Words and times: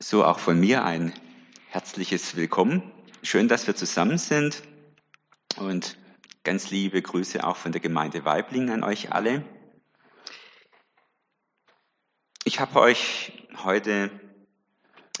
So 0.00 0.24
auch 0.24 0.38
von 0.38 0.60
mir 0.60 0.84
ein 0.84 1.12
herzliches 1.70 2.36
Willkommen. 2.36 2.82
Schön, 3.24 3.48
dass 3.48 3.66
wir 3.66 3.74
zusammen 3.74 4.16
sind 4.16 4.62
und 5.56 5.98
ganz 6.44 6.70
liebe 6.70 7.02
Grüße 7.02 7.44
auch 7.44 7.56
von 7.56 7.72
der 7.72 7.80
Gemeinde 7.80 8.24
Weibling 8.24 8.70
an 8.70 8.84
euch 8.84 9.10
alle. 9.10 9.44
Ich 12.44 12.60
habe 12.60 12.78
euch 12.78 13.48
heute 13.64 14.12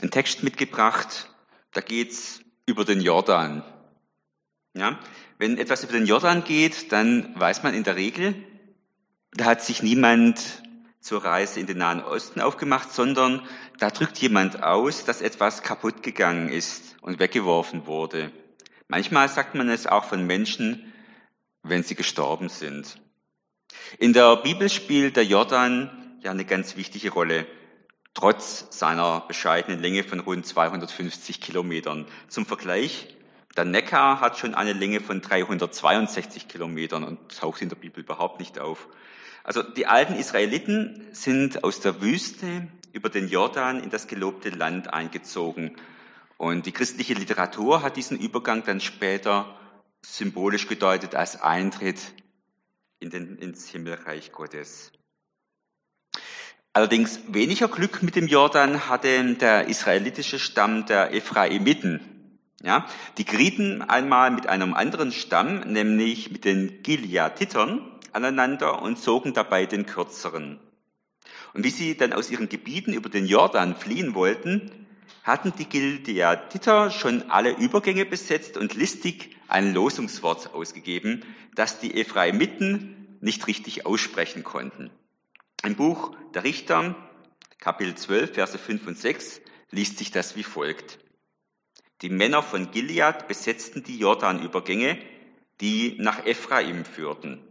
einen 0.00 0.12
Text 0.12 0.44
mitgebracht, 0.44 1.28
da 1.72 1.80
geht's 1.80 2.40
über 2.64 2.84
den 2.84 3.00
Jordan. 3.00 3.64
Ja, 4.74 5.00
wenn 5.38 5.58
etwas 5.58 5.82
über 5.82 5.94
den 5.94 6.06
Jordan 6.06 6.44
geht, 6.44 6.92
dann 6.92 7.34
weiß 7.34 7.64
man 7.64 7.74
in 7.74 7.82
der 7.82 7.96
Regel, 7.96 8.36
da 9.32 9.46
hat 9.46 9.60
sich 9.60 9.82
niemand 9.82 10.62
zur 11.00 11.24
Reise 11.24 11.60
in 11.60 11.66
den 11.66 11.78
Nahen 11.78 12.02
Osten 12.02 12.40
aufgemacht, 12.40 12.92
sondern 12.92 13.46
da 13.78 13.90
drückt 13.90 14.18
jemand 14.18 14.62
aus, 14.62 15.04
dass 15.04 15.22
etwas 15.22 15.62
kaputt 15.62 16.02
gegangen 16.02 16.48
ist 16.48 16.96
und 17.00 17.18
weggeworfen 17.18 17.86
wurde. 17.86 18.32
Manchmal 18.88 19.28
sagt 19.28 19.54
man 19.54 19.68
es 19.68 19.86
auch 19.86 20.04
von 20.04 20.26
Menschen, 20.26 20.92
wenn 21.62 21.82
sie 21.82 21.94
gestorben 21.94 22.48
sind. 22.48 23.00
In 23.98 24.12
der 24.12 24.36
Bibel 24.36 24.68
spielt 24.68 25.16
der 25.16 25.24
Jordan 25.24 26.18
ja 26.22 26.30
eine 26.30 26.44
ganz 26.44 26.76
wichtige 26.76 27.10
Rolle, 27.10 27.46
trotz 28.14 28.66
seiner 28.70 29.20
bescheidenen 29.20 29.80
Länge 29.80 30.04
von 30.04 30.20
rund 30.20 30.46
250 30.46 31.40
Kilometern. 31.40 32.06
Zum 32.28 32.46
Vergleich, 32.46 33.14
der 33.56 33.64
Neckar 33.64 34.20
hat 34.20 34.38
schon 34.38 34.54
eine 34.54 34.72
Länge 34.72 35.00
von 35.00 35.20
362 35.20 36.48
Kilometern 36.48 37.04
und 37.04 37.36
taucht 37.38 37.62
in 37.62 37.68
der 37.68 37.76
Bibel 37.76 38.02
überhaupt 38.02 38.40
nicht 38.40 38.58
auf. 38.58 38.88
Also 39.48 39.62
die 39.62 39.86
alten 39.86 40.14
Israeliten 40.14 41.06
sind 41.12 41.64
aus 41.64 41.80
der 41.80 42.02
Wüste 42.02 42.68
über 42.92 43.08
den 43.08 43.28
Jordan 43.28 43.82
in 43.82 43.88
das 43.88 44.06
gelobte 44.06 44.50
Land 44.50 44.92
eingezogen. 44.92 45.74
Und 46.36 46.66
die 46.66 46.72
christliche 46.72 47.14
Literatur 47.14 47.82
hat 47.82 47.96
diesen 47.96 48.18
Übergang 48.18 48.62
dann 48.66 48.82
später 48.82 49.58
symbolisch 50.04 50.68
gedeutet 50.68 51.14
als 51.14 51.40
Eintritt 51.40 52.12
in 53.00 53.08
den, 53.08 53.38
ins 53.38 53.70
Himmelreich 53.70 54.32
Gottes. 54.32 54.92
Allerdings 56.74 57.18
weniger 57.28 57.68
Glück 57.68 58.02
mit 58.02 58.16
dem 58.16 58.26
Jordan 58.26 58.90
hatte 58.90 59.34
der 59.36 59.68
israelitische 59.68 60.38
Stamm 60.38 60.84
der 60.84 61.14
Ephraimiten. 61.14 62.00
Ja, 62.62 62.86
die 63.16 63.24
gerieten 63.24 63.80
einmal 63.80 64.30
mit 64.30 64.46
einem 64.46 64.74
anderen 64.74 65.10
Stamm, 65.10 65.60
nämlich 65.60 66.30
mit 66.30 66.44
den 66.44 66.82
Gileaditern, 66.82 67.97
aneinander 68.12 68.82
und 68.82 68.98
zogen 68.98 69.34
dabei 69.34 69.66
den 69.66 69.86
kürzeren. 69.86 70.60
Und 71.54 71.64
wie 71.64 71.70
sie 71.70 71.96
dann 71.96 72.12
aus 72.12 72.30
ihren 72.30 72.48
Gebieten 72.48 72.92
über 72.92 73.08
den 73.08 73.26
Jordan 73.26 73.76
fliehen 73.76 74.14
wollten, 74.14 74.86
hatten 75.22 75.52
die 75.58 75.66
Gileaditer 75.66 76.90
schon 76.90 77.30
alle 77.30 77.56
Übergänge 77.56 78.06
besetzt 78.06 78.56
und 78.56 78.74
listig 78.74 79.36
ein 79.48 79.74
Losungswort 79.74 80.54
ausgegeben, 80.54 81.24
das 81.54 81.80
die 81.80 82.00
Ephraimiten 82.00 83.18
nicht 83.20 83.46
richtig 83.46 83.86
aussprechen 83.86 84.44
konnten. 84.44 84.90
Im 85.64 85.74
Buch 85.74 86.16
der 86.34 86.44
Richter, 86.44 86.94
Kapitel 87.58 87.94
12, 87.94 88.34
Verse 88.34 88.58
5 88.58 88.86
und 88.86 88.98
6, 88.98 89.40
liest 89.70 89.98
sich 89.98 90.10
das 90.10 90.36
wie 90.36 90.44
folgt. 90.44 90.98
Die 92.02 92.10
Männer 92.10 92.42
von 92.42 92.70
Gilead 92.70 93.26
besetzten 93.26 93.82
die 93.82 93.98
Jordanübergänge, 93.98 94.98
die 95.60 95.96
nach 95.98 96.24
Ephraim 96.24 96.84
führten. 96.84 97.47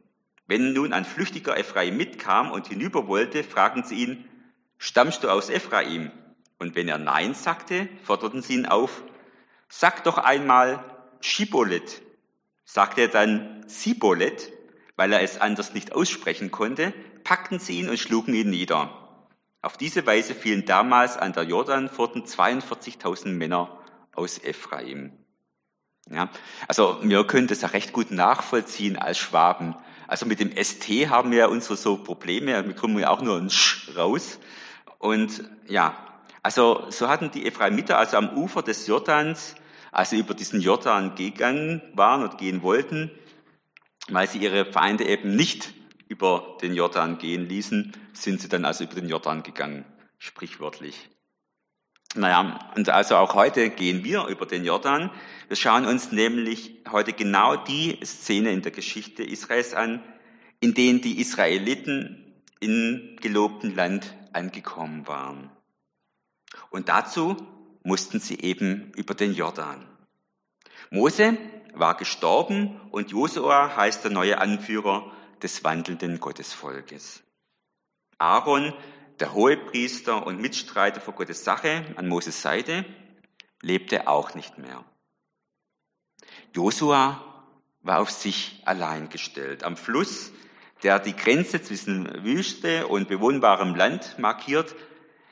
Wenn 0.48 0.74
nun 0.74 0.94
ein 0.94 1.06
flüchtiger 1.06 1.58
Ephraim 1.58 1.98
mitkam 1.98 2.52
und 2.52 2.68
hinüber 2.68 3.08
wollte, 3.08 3.44
fragten 3.44 3.84
sie 3.84 3.96
ihn, 3.96 4.26
stammst 4.78 5.24
du 5.24 5.30
aus 5.30 5.50
Ephraim? 5.50 6.12
Und 6.58 6.76
wenn 6.76 6.88
er 6.88 6.98
Nein 6.98 7.34
sagte, 7.34 7.88
forderten 8.04 8.42
sie 8.42 8.56
ihn 8.56 8.66
auf, 8.66 9.04
sag 9.70 10.04
doch 10.06 10.18
einmal 10.18 10.84
Schibolet. 11.20 12.02
Sagte 12.64 13.02
er 13.02 13.08
dann 13.10 13.64
Sibolet, 13.68 14.52
weil 14.96 15.14
er 15.14 15.22
es 15.22 15.40
anders 15.40 15.74
nicht 15.74 15.94
aussprechen 15.94 16.52
konnte, 16.52 16.94
packten 17.24 17.60
sie 17.60 17.80
ihn 17.80 17.90
und 17.90 18.00
schlugen 18.00 18.34
ihn 18.34 18.50
nieder. 18.50 19.08
Auf 19.62 19.78
diese 19.78 20.06
Weise 20.06 20.34
fielen 20.34 20.66
damals 20.66 21.18
an 21.18 21.34
der 21.34 21.44
Jordanpforten 21.44 22.24
42.000 22.24 23.30
Männer 23.30 23.78
aus 24.14 24.42
Ephraim. 24.42 25.12
Ja, 26.10 26.30
also 26.68 27.00
wir 27.04 27.28
können 27.28 27.48
das 27.48 27.62
ja 27.62 27.68
recht 27.70 27.92
gut 27.92 28.12
nachvollziehen 28.12 28.98
als 28.98 29.18
Schwaben. 29.18 29.76
Also 30.08 30.26
mit 30.26 30.40
dem 30.40 30.52
ST 30.56 30.88
haben 31.10 31.32
wir 31.32 31.50
unsere 31.50 31.76
so 31.76 31.98
Probleme, 31.98 32.66
wir 32.66 32.74
kommen 32.74 32.98
ja 32.98 33.10
auch 33.10 33.22
nur 33.22 33.38
ein 33.38 33.50
Sch 33.50 33.92
raus. 33.96 34.40
Und 35.00 35.44
ja, 35.68 35.98
also 36.42 36.86
so 36.90 37.10
hatten 37.10 37.30
die 37.30 37.46
Ephraimiter 37.46 37.98
also 37.98 38.18
am 38.18 38.38
Ufer 38.38 38.64
des 38.64 38.88
Jordans, 38.88 39.56
also 39.92 40.16
über 40.16 40.34
diesen 40.34 40.62
Jordan 40.62 41.16
gegangen 41.16 41.82
waren 41.94 42.24
und 42.24 42.38
gehen 42.38 42.62
wollten, 42.64 43.12
weil 44.10 44.28
sie 44.28 44.40
ihre 44.40 44.66
Feinde 44.66 45.06
eben 45.06 45.36
nicht 45.36 45.74
über 46.08 46.58
den 46.62 46.74
Jordan 46.74 47.18
gehen 47.18 47.48
ließen, 47.48 47.92
sind 48.14 48.40
sie 48.40 48.48
dann 48.48 48.64
also 48.64 48.86
über 48.86 48.96
den 48.96 49.10
Jordan 49.10 49.44
gegangen, 49.44 49.86
sprichwörtlich. 50.20 51.10
Naja, 52.16 52.72
und 52.76 52.90
also 52.90 53.16
auch 53.16 53.36
heute 53.36 53.70
gehen 53.70 54.04
wir 54.04 54.26
über 54.28 54.46
den 54.46 54.66
Jordan. 54.66 55.12
Wir 55.48 55.58
schauen 55.58 55.86
uns 55.86 56.12
nämlich 56.12 56.84
heute 56.90 57.14
genau 57.14 57.56
die 57.56 58.00
Szene 58.04 58.52
in 58.52 58.62
der 58.62 58.72
Geschichte 58.72 59.24
Israels 59.24 59.74
an, 59.74 60.02
in 60.60 60.74
denen 60.74 61.02
die 61.02 61.20
Israeliten 61.20 62.42
im 62.60 63.18
gelobten 63.22 63.76
Land 63.76 64.16
angekommen 64.34 65.08
waren. 65.08 65.52
Und 66.70 66.90
dazu 66.90 67.38
mussten 67.84 68.20
sie 68.20 68.40
eben 68.40 68.92
über 68.96 69.14
den 69.14 69.34
Jordan. 69.34 69.86
Mose 70.90 71.38
war 71.74 71.96
gestorben 71.98 72.80
und 72.92 73.12
Josua 73.12 73.76
heißt 73.76 74.04
der 74.04 74.12
neue 74.12 74.40
Anführer 74.40 75.12
des 75.42 75.64
wandelnden 75.64 76.20
Gottesvolkes. 76.20 77.24
Aaron, 78.18 78.74
der 79.20 79.34
Hohepriester 79.34 80.26
und 80.26 80.40
Mitstreiter 80.40 81.02
vor 81.02 81.16
Gottes 81.16 81.44
Sache 81.44 81.86
an 81.96 82.08
Moses 82.08 82.42
Seite, 82.42 82.86
lebte 83.62 84.08
auch 84.08 84.36
nicht 84.36 84.58
mehr. 84.58 84.84
Josua 86.54 87.24
war 87.82 88.00
auf 88.00 88.10
sich 88.10 88.62
allein 88.66 89.10
gestellt. 89.10 89.64
Am 89.64 89.78
Fluss, 89.78 90.32
der 90.84 91.00
die 91.00 91.16
Grenze 91.16 91.62
zwischen 91.62 92.24
Wüste 92.24 92.88
und 92.88 93.08
bewohnbarem 93.08 93.76
Land 93.76 94.20
markiert, 94.20 94.76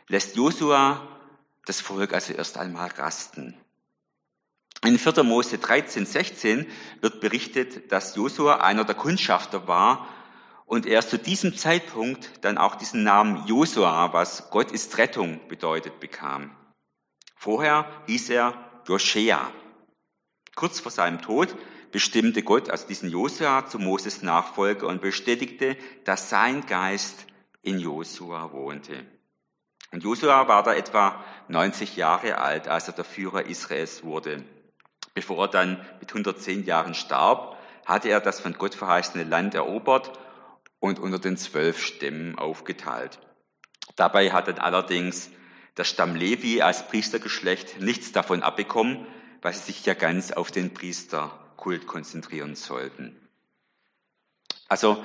lässt 0.07 0.35
Josua 0.35 1.07
das 1.65 1.81
Volk 1.81 2.13
also 2.13 2.33
erst 2.33 2.57
einmal 2.57 2.89
rasten. 2.89 3.55
In 4.83 4.99
4. 4.99 5.23
Mose 5.23 5.57
13, 5.57 6.05
16 6.05 6.67
wird 7.01 7.19
berichtet, 7.19 7.91
dass 7.91 8.15
Josua 8.15 8.57
einer 8.57 8.83
der 8.83 8.95
Kundschafter 8.95 9.67
war 9.67 10.07
und 10.65 10.85
er 10.85 11.07
zu 11.07 11.17
diesem 11.17 11.55
Zeitpunkt 11.55 12.43
dann 12.43 12.57
auch 12.57 12.75
diesen 12.75 13.03
Namen 13.03 13.45
Josua, 13.47 14.13
was 14.13 14.49
Gott 14.49 14.71
ist 14.71 14.97
Rettung 14.97 15.39
bedeutet, 15.47 15.99
bekam. 15.99 16.55
Vorher 17.35 17.87
hieß 18.07 18.29
er 18.31 18.53
Joschea. 18.87 19.51
Kurz 20.55 20.79
vor 20.79 20.91
seinem 20.91 21.21
Tod 21.21 21.55
bestimmte 21.91 22.43
Gott 22.43 22.69
also 22.69 22.87
diesen 22.87 23.09
Josua 23.09 23.67
zu 23.67 23.77
Moses 23.77 24.21
Nachfolger 24.21 24.87
und 24.87 25.01
bestätigte, 25.01 25.77
dass 26.03 26.29
sein 26.29 26.65
Geist 26.65 27.27
in 27.61 27.79
Josua 27.79 28.51
wohnte. 28.51 29.05
Und 29.91 30.03
Josua 30.03 30.47
war 30.47 30.63
da 30.63 30.73
etwa 30.73 31.23
90 31.47 31.95
Jahre 31.95 32.39
alt, 32.39 32.67
als 32.67 32.87
er 32.87 32.95
der 32.95 33.05
Führer 33.05 33.45
Israels 33.45 34.03
wurde. 34.03 34.43
Bevor 35.13 35.45
er 35.45 35.47
dann 35.47 35.85
mit 35.99 36.09
110 36.09 36.65
Jahren 36.65 36.95
starb, 36.95 37.57
hatte 37.85 38.09
er 38.09 38.19
das 38.19 38.39
von 38.39 38.53
Gott 38.53 38.75
verheißene 38.75 39.23
Land 39.23 39.53
erobert 39.53 40.11
und 40.85 40.99
unter 40.99 41.17
den 41.17 41.35
zwölf 41.35 41.83
Stämmen 41.83 42.37
aufgeteilt. 42.37 43.19
Dabei 43.95 44.31
hat 44.31 44.47
dann 44.47 44.59
allerdings 44.59 45.31
der 45.77 45.83
Stamm 45.83 46.15
Levi 46.15 46.61
als 46.61 46.87
Priestergeschlecht 46.87 47.81
nichts 47.81 48.11
davon 48.11 48.43
abbekommen, 48.43 49.07
weil 49.41 49.53
sie 49.53 49.71
sich 49.71 49.85
ja 49.85 49.95
ganz 49.95 50.31
auf 50.31 50.51
den 50.51 50.73
Priesterkult 50.73 51.87
konzentrieren 51.87 52.55
sollten. 52.55 53.19
Also 54.67 55.03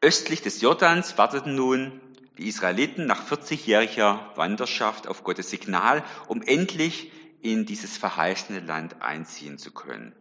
östlich 0.00 0.40
des 0.40 0.62
Jordans 0.62 1.18
warteten 1.18 1.54
nun 1.54 2.00
die 2.38 2.48
Israeliten 2.48 3.06
nach 3.06 3.26
40-jähriger 3.28 4.36
Wanderschaft 4.36 5.08
auf 5.08 5.24
Gottes 5.24 5.50
Signal, 5.50 6.04
um 6.28 6.40
endlich 6.40 7.12
in 7.42 7.66
dieses 7.66 7.98
verheißene 7.98 8.60
Land 8.60 9.02
einziehen 9.02 9.58
zu 9.58 9.72
können. 9.72 10.14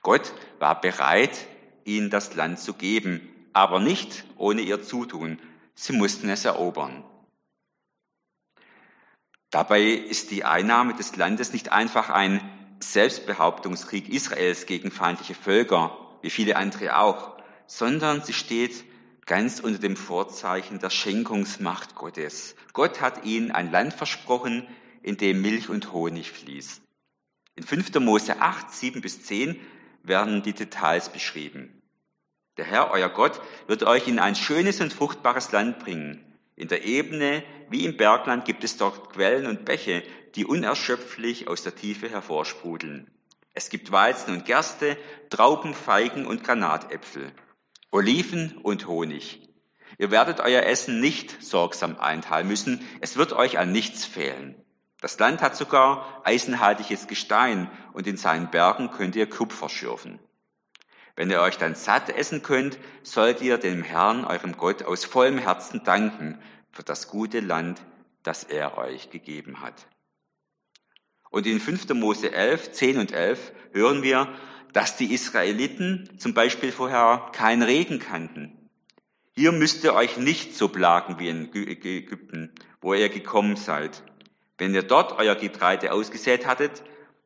Gott 0.00 0.32
war 0.58 0.80
bereit, 0.80 1.46
ihnen 1.84 2.08
das 2.08 2.34
Land 2.34 2.58
zu 2.58 2.74
geben, 2.74 3.28
aber 3.52 3.80
nicht 3.80 4.24
ohne 4.36 4.62
ihr 4.62 4.82
Zutun. 4.82 5.38
Sie 5.74 5.92
mussten 5.92 6.28
es 6.28 6.44
erobern. 6.44 7.04
Dabei 9.50 9.82
ist 9.82 10.30
die 10.30 10.44
Einnahme 10.44 10.94
des 10.94 11.14
Landes 11.16 11.52
nicht 11.52 11.72
einfach 11.72 12.08
ein 12.08 12.40
Selbstbehauptungskrieg 12.80 14.08
Israels 14.08 14.66
gegen 14.66 14.90
feindliche 14.90 15.34
Völker, 15.34 15.96
wie 16.22 16.30
viele 16.30 16.56
andere 16.56 16.96
auch, 16.98 17.36
sondern 17.66 18.22
sie 18.22 18.32
steht 18.32 18.84
ganz 19.26 19.60
unter 19.60 19.78
dem 19.78 19.96
Vorzeichen 19.96 20.78
der 20.78 20.90
Schenkungsmacht 20.90 21.94
Gottes. 21.94 22.56
Gott 22.72 23.00
hat 23.00 23.24
ihnen 23.24 23.50
ein 23.50 23.70
Land 23.70 23.92
versprochen, 23.92 24.66
in 25.02 25.16
dem 25.16 25.42
Milch 25.42 25.68
und 25.68 25.92
Honig 25.92 26.30
fließt. 26.30 26.80
In 27.56 27.64
5. 27.64 27.94
Mose 28.00 28.40
8, 28.40 28.72
7 28.72 29.00
bis 29.00 29.22
10 29.24 29.60
werden 30.02 30.42
die 30.42 30.54
Details 30.54 31.10
beschrieben. 31.10 31.81
Der 32.58 32.66
Herr, 32.66 32.90
euer 32.90 33.08
Gott, 33.08 33.40
wird 33.66 33.82
euch 33.82 34.08
in 34.08 34.18
ein 34.18 34.34
schönes 34.34 34.80
und 34.80 34.92
fruchtbares 34.92 35.52
Land 35.52 35.78
bringen. 35.78 36.22
In 36.54 36.68
der 36.68 36.84
Ebene 36.84 37.42
wie 37.70 37.86
im 37.86 37.96
Bergland 37.96 38.44
gibt 38.44 38.62
es 38.62 38.76
dort 38.76 39.10
Quellen 39.10 39.46
und 39.46 39.64
Bäche, 39.64 40.02
die 40.34 40.44
unerschöpflich 40.44 41.48
aus 41.48 41.62
der 41.62 41.74
Tiefe 41.74 42.10
hervorsprudeln. 42.10 43.10
Es 43.54 43.70
gibt 43.70 43.92
Weizen 43.92 44.34
und 44.34 44.44
Gerste, 44.44 44.98
Trauben, 45.30 45.74
Feigen 45.74 46.26
und 46.26 46.44
Granatäpfel, 46.44 47.32
Oliven 47.90 48.58
und 48.62 48.86
Honig. 48.86 49.48
Ihr 49.98 50.10
werdet 50.10 50.40
euer 50.40 50.62
Essen 50.62 51.00
nicht 51.00 51.42
sorgsam 51.42 51.98
einteilen 51.98 52.48
müssen, 52.48 52.86
es 53.00 53.16
wird 53.16 53.32
euch 53.32 53.58
an 53.58 53.72
nichts 53.72 54.04
fehlen. 54.04 54.54
Das 55.00 55.18
Land 55.18 55.42
hat 55.42 55.56
sogar 55.56 56.22
eisenhaltiges 56.24 57.06
Gestein 57.06 57.70
und 57.92 58.06
in 58.06 58.16
seinen 58.16 58.50
Bergen 58.50 58.90
könnt 58.90 59.16
ihr 59.16 59.28
Kupfer 59.28 59.68
schürfen. 59.68 60.18
Wenn 61.14 61.30
ihr 61.30 61.40
euch 61.40 61.58
dann 61.58 61.74
satt 61.74 62.08
essen 62.08 62.42
könnt, 62.42 62.78
sollt 63.02 63.42
ihr 63.42 63.58
dem 63.58 63.82
Herrn, 63.82 64.24
eurem 64.24 64.56
Gott, 64.56 64.82
aus 64.82 65.04
vollem 65.04 65.38
Herzen 65.38 65.82
danken 65.84 66.38
für 66.70 66.82
das 66.82 67.08
gute 67.08 67.40
Land, 67.40 67.82
das 68.22 68.44
er 68.44 68.78
euch 68.78 69.10
gegeben 69.10 69.60
hat. 69.60 69.86
Und 71.30 71.46
in 71.46 71.60
5. 71.60 71.88
Mose 71.94 72.32
11, 72.32 72.72
10 72.72 72.98
und 72.98 73.12
11 73.12 73.52
hören 73.72 74.02
wir, 74.02 74.28
dass 74.72 74.96
die 74.96 75.12
Israeliten 75.12 76.18
zum 76.18 76.34
Beispiel 76.34 76.72
vorher 76.72 77.30
keinen 77.32 77.62
Regen 77.62 77.98
kannten. 77.98 78.70
Hier 79.34 79.52
müsst 79.52 79.82
ihr 79.84 79.94
euch 79.94 80.18
nicht 80.18 80.54
so 80.54 80.68
plagen 80.68 81.18
wie 81.18 81.28
in 81.28 81.54
Ägypten, 81.54 82.54
wo 82.80 82.94
ihr 82.94 83.08
gekommen 83.08 83.56
seid. 83.56 84.02
Wenn 84.58 84.74
ihr 84.74 84.82
dort 84.82 85.18
euer 85.18 85.34
Getreide 85.34 85.92
ausgesät 85.92 86.46
hattet, 86.46 86.82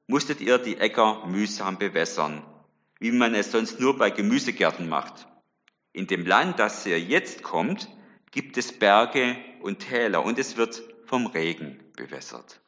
musstet 0.06 0.40
ihr 0.40 0.58
die 0.58 0.76
Äcker 0.76 1.26
mühsam 1.26 1.78
bewässern, 1.78 2.44
wie 2.98 3.12
man 3.12 3.34
es 3.34 3.52
sonst 3.52 3.81
nur 3.81 3.98
bei 3.98 4.10
Gemüsegärten 4.10 4.88
macht. 4.88 5.28
In 5.93 6.06
dem 6.06 6.26
Land, 6.26 6.58
das 6.58 6.87
ihr 6.87 7.00
jetzt 7.00 7.43
kommt, 7.43 7.88
gibt 8.31 8.56
es 8.56 8.78
Berge 8.78 9.37
und 9.60 9.81
Täler 9.81 10.25
und 10.25 10.38
es 10.38 10.56
wird 10.56 10.82
vom 11.06 11.26
Regen 11.26 11.81
bewässert. 11.96 12.60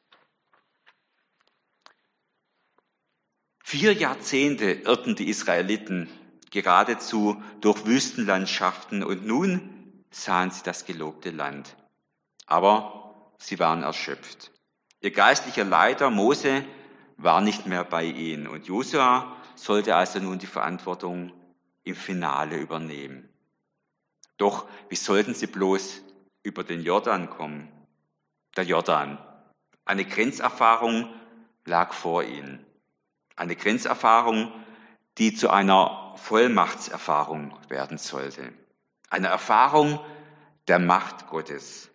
Vier 3.63 3.93
Jahrzehnte 3.93 4.71
irrten 4.71 5.15
die 5.15 5.29
Israeliten 5.29 6.09
geradezu 6.51 7.43
durch 7.61 7.85
Wüstenlandschaften 7.85 9.05
und 9.05 9.27
nun 9.27 10.05
sahen 10.11 10.51
sie 10.51 10.63
das 10.63 10.87
gelobte 10.87 11.31
Land. 11.31 11.77
Aber 12.47 13.35
sie 13.39 13.59
waren 13.59 13.83
erschöpft. 13.83 14.53
Ihr 15.01 15.11
geistlicher 15.11 15.65
Leiter 15.65 16.09
Mose 16.09 16.65
war 17.19 17.43
nicht 17.43 17.67
mehr 17.67 17.85
bei 17.85 18.05
ihnen 18.05 18.47
und 18.47 18.67
Josua 18.67 19.37
sollte 19.59 19.97
also 19.97 20.21
nun 20.21 20.39
die 20.39 20.47
Verantwortung 20.47 21.33
im 21.85 21.97
Finale 21.97 22.57
übernehmen. 22.57 23.29
Doch 24.37 24.69
wie 24.89 24.97
sollten 24.97 25.35
sie 25.35 25.49
bloß 25.49 26.03
über 26.43 26.63
den 26.63 26.83
Jordan 26.83 27.29
kommen? 27.29 27.69
Der 28.57 28.65
Jordan. 28.65 29.19
Eine 29.85 30.05
Grenzerfahrung 30.05 31.13
lag 31.65 31.93
vor 31.93 32.23
ihnen. 32.23 32.65
Eine 33.37 33.57
Grenzerfahrung, 33.57 34.53
die 35.19 35.35
zu 35.35 35.51
einer 35.51 36.15
Vollmachtserfahrung 36.17 37.57
werden 37.69 37.99
sollte. 37.99 38.53
Eine 39.11 39.29
Erfahrung 39.29 39.99
der 40.69 40.79
Macht 40.79 41.27
Gottes. 41.29 41.91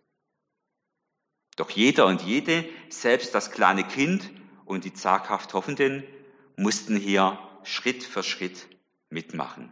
Doch 1.55 1.69
jeder 1.69 2.07
und 2.07 2.23
jede, 2.23 2.65
selbst 2.89 3.35
das 3.35 3.51
kleine 3.51 3.83
Kind 3.83 4.31
und 4.65 4.85
die 4.85 4.93
zaghaft 4.93 5.53
Hoffenden, 5.53 6.03
mussten 6.55 6.95
hier 6.95 7.37
Schritt 7.63 8.03
für 8.03 8.23
Schritt 8.23 8.67
mitmachen. 9.09 9.71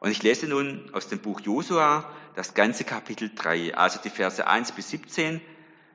Und 0.00 0.10
ich 0.10 0.22
lese 0.22 0.46
nun 0.46 0.90
aus 0.92 1.08
dem 1.08 1.20
Buch 1.20 1.40
Josua 1.40 2.10
das 2.34 2.54
ganze 2.54 2.84
Kapitel 2.84 3.30
3, 3.34 3.74
also 3.76 3.98
die 4.02 4.10
Verse 4.10 4.46
1 4.46 4.72
bis 4.72 4.90
17 4.90 5.40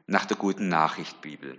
nach 0.08 0.26
der 0.26 0.38
guten 0.38 0.70
Nachricht 0.70 1.22
Bibel. 1.22 1.58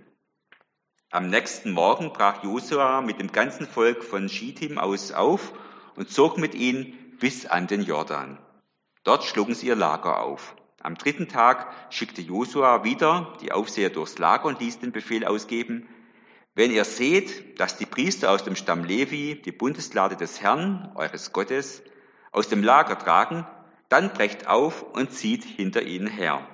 Am 1.09 1.29
nächsten 1.29 1.71
Morgen 1.71 2.11
brach 2.11 2.43
Josua 2.43 3.01
mit 3.01 3.19
dem 3.19 3.31
ganzen 3.31 3.67
Volk 3.67 4.03
von 4.03 4.29
Schittim 4.29 4.77
aus 4.77 5.11
auf 5.11 5.53
und 5.95 6.09
zog 6.09 6.37
mit 6.37 6.55
ihnen 6.55 7.17
bis 7.19 7.45
an 7.45 7.67
den 7.67 7.83
Jordan. 7.83 8.39
Dort 9.03 9.23
schlugen 9.23 9.55
sie 9.55 9.67
ihr 9.67 9.75
Lager 9.75 10.21
auf. 10.21 10.55
Am 10.81 10.95
dritten 10.95 11.29
Tag 11.29 11.71
schickte 11.89 12.21
Josua 12.21 12.83
wieder 12.83 13.37
die 13.41 13.51
Aufseher 13.51 13.89
durchs 13.89 14.17
Lager 14.17 14.45
und 14.45 14.59
ließ 14.59 14.79
den 14.79 14.91
Befehl 14.91 15.25
ausgeben, 15.25 15.87
wenn 16.55 16.71
ihr 16.71 16.85
seht, 16.85 17.59
dass 17.59 17.77
die 17.77 17.85
Priester 17.85 18.31
aus 18.31 18.43
dem 18.43 18.55
Stamm 18.55 18.83
Levi 18.83 19.41
die 19.41 19.51
Bundeslade 19.51 20.15
des 20.15 20.41
Herrn, 20.41 20.91
eures 20.95 21.33
Gottes, 21.33 21.81
aus 22.31 22.47
dem 22.47 22.63
Lager 22.63 22.97
tragen, 22.97 23.47
dann 23.89 24.13
brecht 24.13 24.47
auf 24.47 24.83
und 24.83 25.11
zieht 25.11 25.43
hinter 25.43 25.81
ihnen 25.83 26.07
her. 26.07 26.47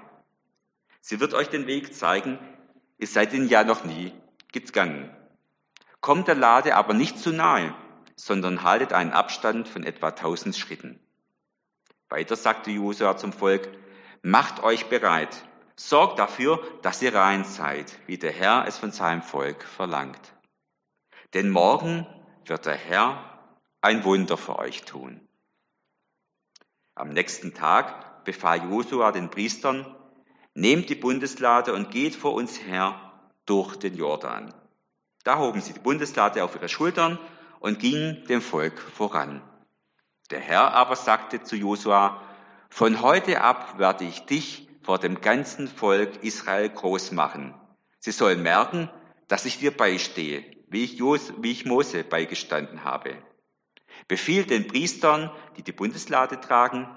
Sie 1.01 1.19
wird 1.19 1.34
euch 1.34 1.50
den 1.50 1.68
Weg 1.68 1.94
zeigen, 1.94 2.40
ihr 2.98 3.07
seid 3.07 3.34
ihn 3.34 3.48
ja 3.48 3.63
noch 3.63 3.84
nie 3.84 4.13
gegangen. 4.51 5.16
Kommt 6.01 6.28
der 6.28 6.36
Lade 6.36 6.75
aber 6.75 6.94
nicht 6.94 7.19
zu 7.19 7.31
nahe, 7.31 7.74
sondern 8.16 8.63
haltet 8.63 8.94
einen 8.94 9.12
Abstand 9.12 9.68
von 9.68 9.84
etwa 9.84 10.12
tausend 10.12 10.56
Schritten. 10.56 11.00
Weiter 12.10 12.36
sagte 12.36 12.72
Josua 12.72 13.18
zum 13.18 13.34
Volk, 13.34 13.69
macht 14.22 14.63
euch 14.63 14.88
bereit, 14.88 15.44
sorgt 15.80 16.20
dafür, 16.20 16.62
dass 16.81 17.02
ihr 17.02 17.16
rein 17.16 17.46
seid, 17.46 17.98
wie 18.06 18.18
der 18.18 18.34
Herr 18.34 18.66
es 18.68 18.78
von 18.78 18.92
seinem 18.92 19.22
Volk 19.22 19.64
verlangt. 19.64 20.34
Denn 21.34 21.50
morgen 21.50 22.06
wird 22.46 22.66
der 22.66 22.76
Herr 22.76 23.40
ein 23.80 24.04
Wunder 24.04 24.36
für 24.36 24.60
euch 24.60 24.84
tun. 24.84 25.26
Am 26.96 27.10
nächsten 27.10 27.54
Tag 27.54 28.26
befahl 28.26 28.62
Josua 28.70 29.14
den 29.14 29.30
Priestern, 29.30 29.96
nehmt 30.54 30.90
die 30.90 30.96
Bundeslade 30.96 31.74
und 31.74 31.92
geht 31.92 32.14
vor 32.14 32.34
uns 32.34 32.62
her 32.62 33.00
durch 33.46 33.78
den 33.78 33.96
Jordan. 33.96 34.54
Da 35.24 35.40
hoben 35.40 35.62
sie 35.62 35.72
die 35.72 35.80
Bundeslade 35.80 36.44
auf 36.44 36.56
ihre 36.56 36.68
Schultern 36.68 37.18
und 37.62 37.80
gingen 37.80 38.25
dem 38.25 38.42
Volk 38.42 38.78
voran. 38.80 39.42
Der 40.30 40.42
Herr 40.42 40.74
aber 40.74 40.98
sagte 40.98 41.42
zu 41.42 41.56
Josua, 41.56 42.22
von 42.70 43.02
heute 43.02 43.40
ab 43.40 43.80
werde 43.80 44.04
ich 44.04 44.25
dich 44.25 44.69
vor 44.89 44.97
dem 44.97 45.21
ganzen 45.21 45.68
Volk 45.68 46.24
Israel 46.24 46.68
groß 46.68 47.12
machen. 47.12 47.53
Sie 48.00 48.09
sollen 48.09 48.41
merken, 48.41 48.89
dass 49.27 49.45
ich 49.45 49.60
dir 49.60 49.69
beistehe, 49.69 50.43
wie 50.67 50.84
ich, 50.84 50.93
Jos, 50.93 51.31
wie 51.38 51.51
ich 51.51 51.63
Mose 51.63 52.03
beigestanden 52.03 52.84
habe. 52.84 53.15
Befiehl 54.08 54.46
den 54.46 54.65
Priestern, 54.65 55.29
die 55.55 55.62
die 55.62 55.74
Bundeslade 55.74 56.41
tragen, 56.41 56.89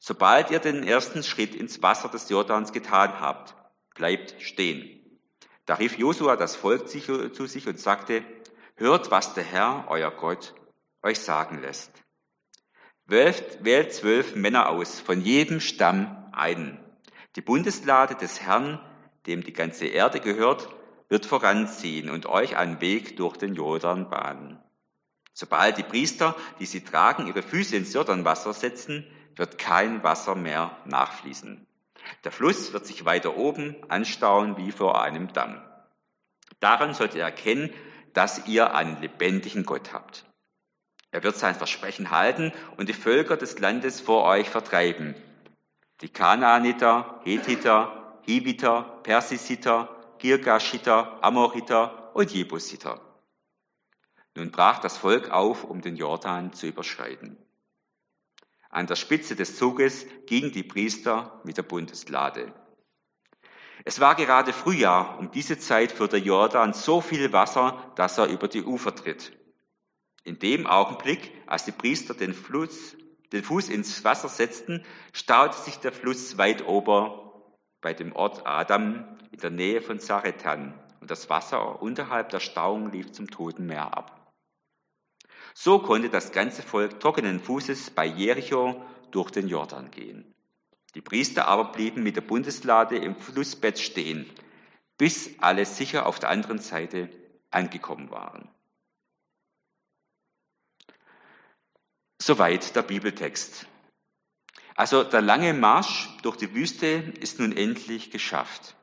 sobald 0.00 0.50
ihr 0.50 0.58
den 0.58 0.82
ersten 0.82 1.22
Schritt 1.22 1.54
ins 1.54 1.80
Wasser 1.80 2.08
des 2.08 2.28
Jordans 2.28 2.72
getan 2.72 3.20
habt, 3.20 3.54
bleibt 3.94 4.42
stehen. 4.42 5.20
Da 5.64 5.74
rief 5.74 5.96
Josua 5.96 6.34
das 6.34 6.56
Volk 6.56 6.88
zu 6.88 7.46
sich 7.46 7.68
und 7.68 7.78
sagte, 7.78 8.24
hört, 8.74 9.12
was 9.12 9.34
der 9.34 9.44
Herr, 9.44 9.84
euer 9.86 10.10
Gott, 10.10 10.56
euch 11.04 11.20
sagen 11.20 11.60
lässt. 11.60 11.92
Wählt, 13.04 13.62
wählt 13.62 13.94
zwölf 13.94 14.34
Männer 14.34 14.70
aus, 14.70 14.98
von 14.98 15.20
jedem 15.20 15.60
Stamm 15.60 16.28
einen. 16.32 16.82
Die 17.36 17.40
Bundeslade 17.40 18.14
des 18.14 18.42
Herrn, 18.42 18.78
dem 19.26 19.42
die 19.42 19.52
ganze 19.52 19.86
Erde 19.86 20.20
gehört, 20.20 20.68
wird 21.08 21.26
voranziehen 21.26 22.10
und 22.10 22.26
euch 22.26 22.56
einen 22.56 22.80
Weg 22.80 23.16
durch 23.16 23.36
den 23.36 23.54
Jordan 23.54 24.10
bahnen. 24.10 24.58
Sobald 25.32 25.78
die 25.78 25.82
Priester, 25.82 26.36
die 26.58 26.66
sie 26.66 26.84
tragen, 26.84 27.26
ihre 27.26 27.42
Füße 27.42 27.76
ins 27.76 27.92
Jordanwasser 27.94 28.52
setzen, 28.52 29.06
wird 29.36 29.58
kein 29.58 30.02
Wasser 30.02 30.34
mehr 30.34 30.76
nachfließen. 30.84 31.66
Der 32.24 32.32
Fluss 32.32 32.72
wird 32.72 32.86
sich 32.86 33.04
weiter 33.04 33.36
oben 33.36 33.76
anstauen 33.88 34.56
wie 34.56 34.72
vor 34.72 35.02
einem 35.02 35.32
Damm. 35.32 35.62
Daran 36.60 36.94
sollt 36.94 37.14
ihr 37.14 37.22
erkennen, 37.22 37.70
dass 38.12 38.46
ihr 38.46 38.74
einen 38.74 39.00
lebendigen 39.00 39.64
Gott 39.64 39.92
habt. 39.92 40.26
Er 41.10 41.22
wird 41.22 41.36
sein 41.36 41.54
Versprechen 41.54 42.10
halten 42.10 42.52
und 42.76 42.88
die 42.88 42.94
Völker 42.94 43.36
des 43.36 43.58
Landes 43.58 44.00
vor 44.00 44.24
euch 44.24 44.48
vertreiben. 44.48 45.14
Die 46.00 46.08
Kanaaniter, 46.08 47.20
Hethiter, 47.24 48.18
Hiviter, 48.22 49.00
Persisiter, 49.02 49.88
Girgashiter, 50.18 51.22
Amoriter 51.22 52.14
und 52.14 52.32
Jebusiter. 52.32 53.00
Nun 54.34 54.50
brach 54.50 54.78
das 54.78 54.96
Volk 54.96 55.30
auf, 55.30 55.64
um 55.64 55.80
den 55.80 55.96
Jordan 55.96 56.52
zu 56.52 56.66
überschreiten. 56.66 57.36
An 58.70 58.86
der 58.86 58.96
Spitze 58.96 59.36
des 59.36 59.56
Zuges 59.56 60.06
gingen 60.26 60.52
die 60.52 60.62
Priester 60.62 61.40
mit 61.44 61.58
der 61.58 61.62
Bundeslade. 61.62 62.54
Es 63.84 64.00
war 64.00 64.14
gerade 64.14 64.52
Frühjahr, 64.52 65.18
um 65.18 65.30
diese 65.30 65.58
Zeit 65.58 65.92
führt 65.92 66.12
der 66.12 66.20
Jordan 66.20 66.72
so 66.72 67.00
viel 67.00 67.32
Wasser, 67.32 67.92
dass 67.96 68.16
er 68.16 68.26
über 68.26 68.48
die 68.48 68.62
Ufer 68.62 68.94
tritt. 68.94 69.32
In 70.24 70.38
dem 70.38 70.66
Augenblick, 70.66 71.32
als 71.46 71.64
die 71.64 71.72
Priester 71.72 72.14
den, 72.14 72.32
Fluss, 72.32 72.96
den 73.32 73.42
Fuß 73.42 73.68
ins 73.68 74.04
Wasser 74.04 74.28
setzten, 74.28 74.84
staute 75.12 75.56
sich 75.58 75.78
der 75.78 75.92
Fluss 75.92 76.38
weit 76.38 76.66
ober 76.66 77.42
bei 77.80 77.94
dem 77.94 78.14
Ort 78.14 78.46
Adam 78.46 79.18
in 79.30 79.40
der 79.40 79.50
Nähe 79.50 79.80
von 79.80 79.98
Saretan 79.98 80.78
und 81.00 81.10
das 81.10 81.28
Wasser 81.28 81.82
unterhalb 81.82 82.28
der 82.28 82.40
Stauung 82.40 82.92
lief 82.92 83.12
zum 83.12 83.28
Toten 83.28 83.66
Meer 83.66 83.96
ab. 83.96 84.32
So 85.54 85.80
konnte 85.80 86.08
das 86.08 86.32
ganze 86.32 86.62
Volk 86.62 87.00
trockenen 87.00 87.40
Fußes 87.40 87.90
bei 87.90 88.06
Jericho 88.06 88.82
durch 89.10 89.30
den 89.30 89.48
Jordan 89.48 89.90
gehen. 89.90 90.34
Die 90.94 91.00
Priester 91.00 91.48
aber 91.48 91.72
blieben 91.72 92.02
mit 92.02 92.16
der 92.16 92.22
Bundeslade 92.22 92.96
im 92.96 93.16
Flussbett 93.16 93.78
stehen, 93.78 94.30
bis 94.98 95.30
alle 95.40 95.64
sicher 95.64 96.06
auf 96.06 96.18
der 96.18 96.30
anderen 96.30 96.58
Seite 96.58 97.08
angekommen 97.50 98.10
waren. 98.10 98.48
Soweit 102.24 102.76
der 102.76 102.82
Bibeltext. 102.82 103.66
Also 104.76 105.02
der 105.02 105.20
lange 105.20 105.54
Marsch 105.54 106.08
durch 106.22 106.36
die 106.36 106.54
Wüste 106.54 106.86
ist 107.18 107.40
nun 107.40 107.50
endlich 107.56 108.12
geschafft. 108.12 108.76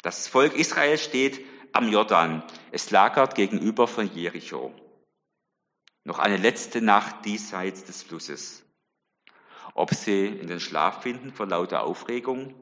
Das 0.00 0.28
Volk 0.28 0.54
Israel 0.54 0.96
steht 0.96 1.44
am 1.74 1.90
Jordan. 1.92 2.42
Es 2.72 2.90
lagert 2.90 3.34
gegenüber 3.34 3.86
von 3.86 4.10
Jericho. 4.10 4.74
Noch 6.04 6.18
eine 6.18 6.38
letzte 6.38 6.80
Nacht 6.80 7.26
diesseits 7.26 7.84
des 7.84 8.02
Flusses. 8.02 8.64
Ob 9.74 9.92
sie 9.92 10.28
in 10.28 10.46
den 10.46 10.60
Schlaf 10.60 11.02
finden 11.02 11.34
vor 11.34 11.44
lauter 11.44 11.82
Aufregung? 11.82 12.54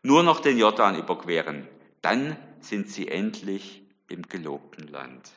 Nur 0.00 0.22
noch 0.22 0.38
den 0.38 0.58
Jordan 0.58 0.96
überqueren. 0.96 1.66
Dann 2.02 2.36
sind 2.60 2.88
sie 2.88 3.08
endlich 3.08 3.82
im 4.08 4.22
gelobten 4.22 4.86
Land. 4.86 5.28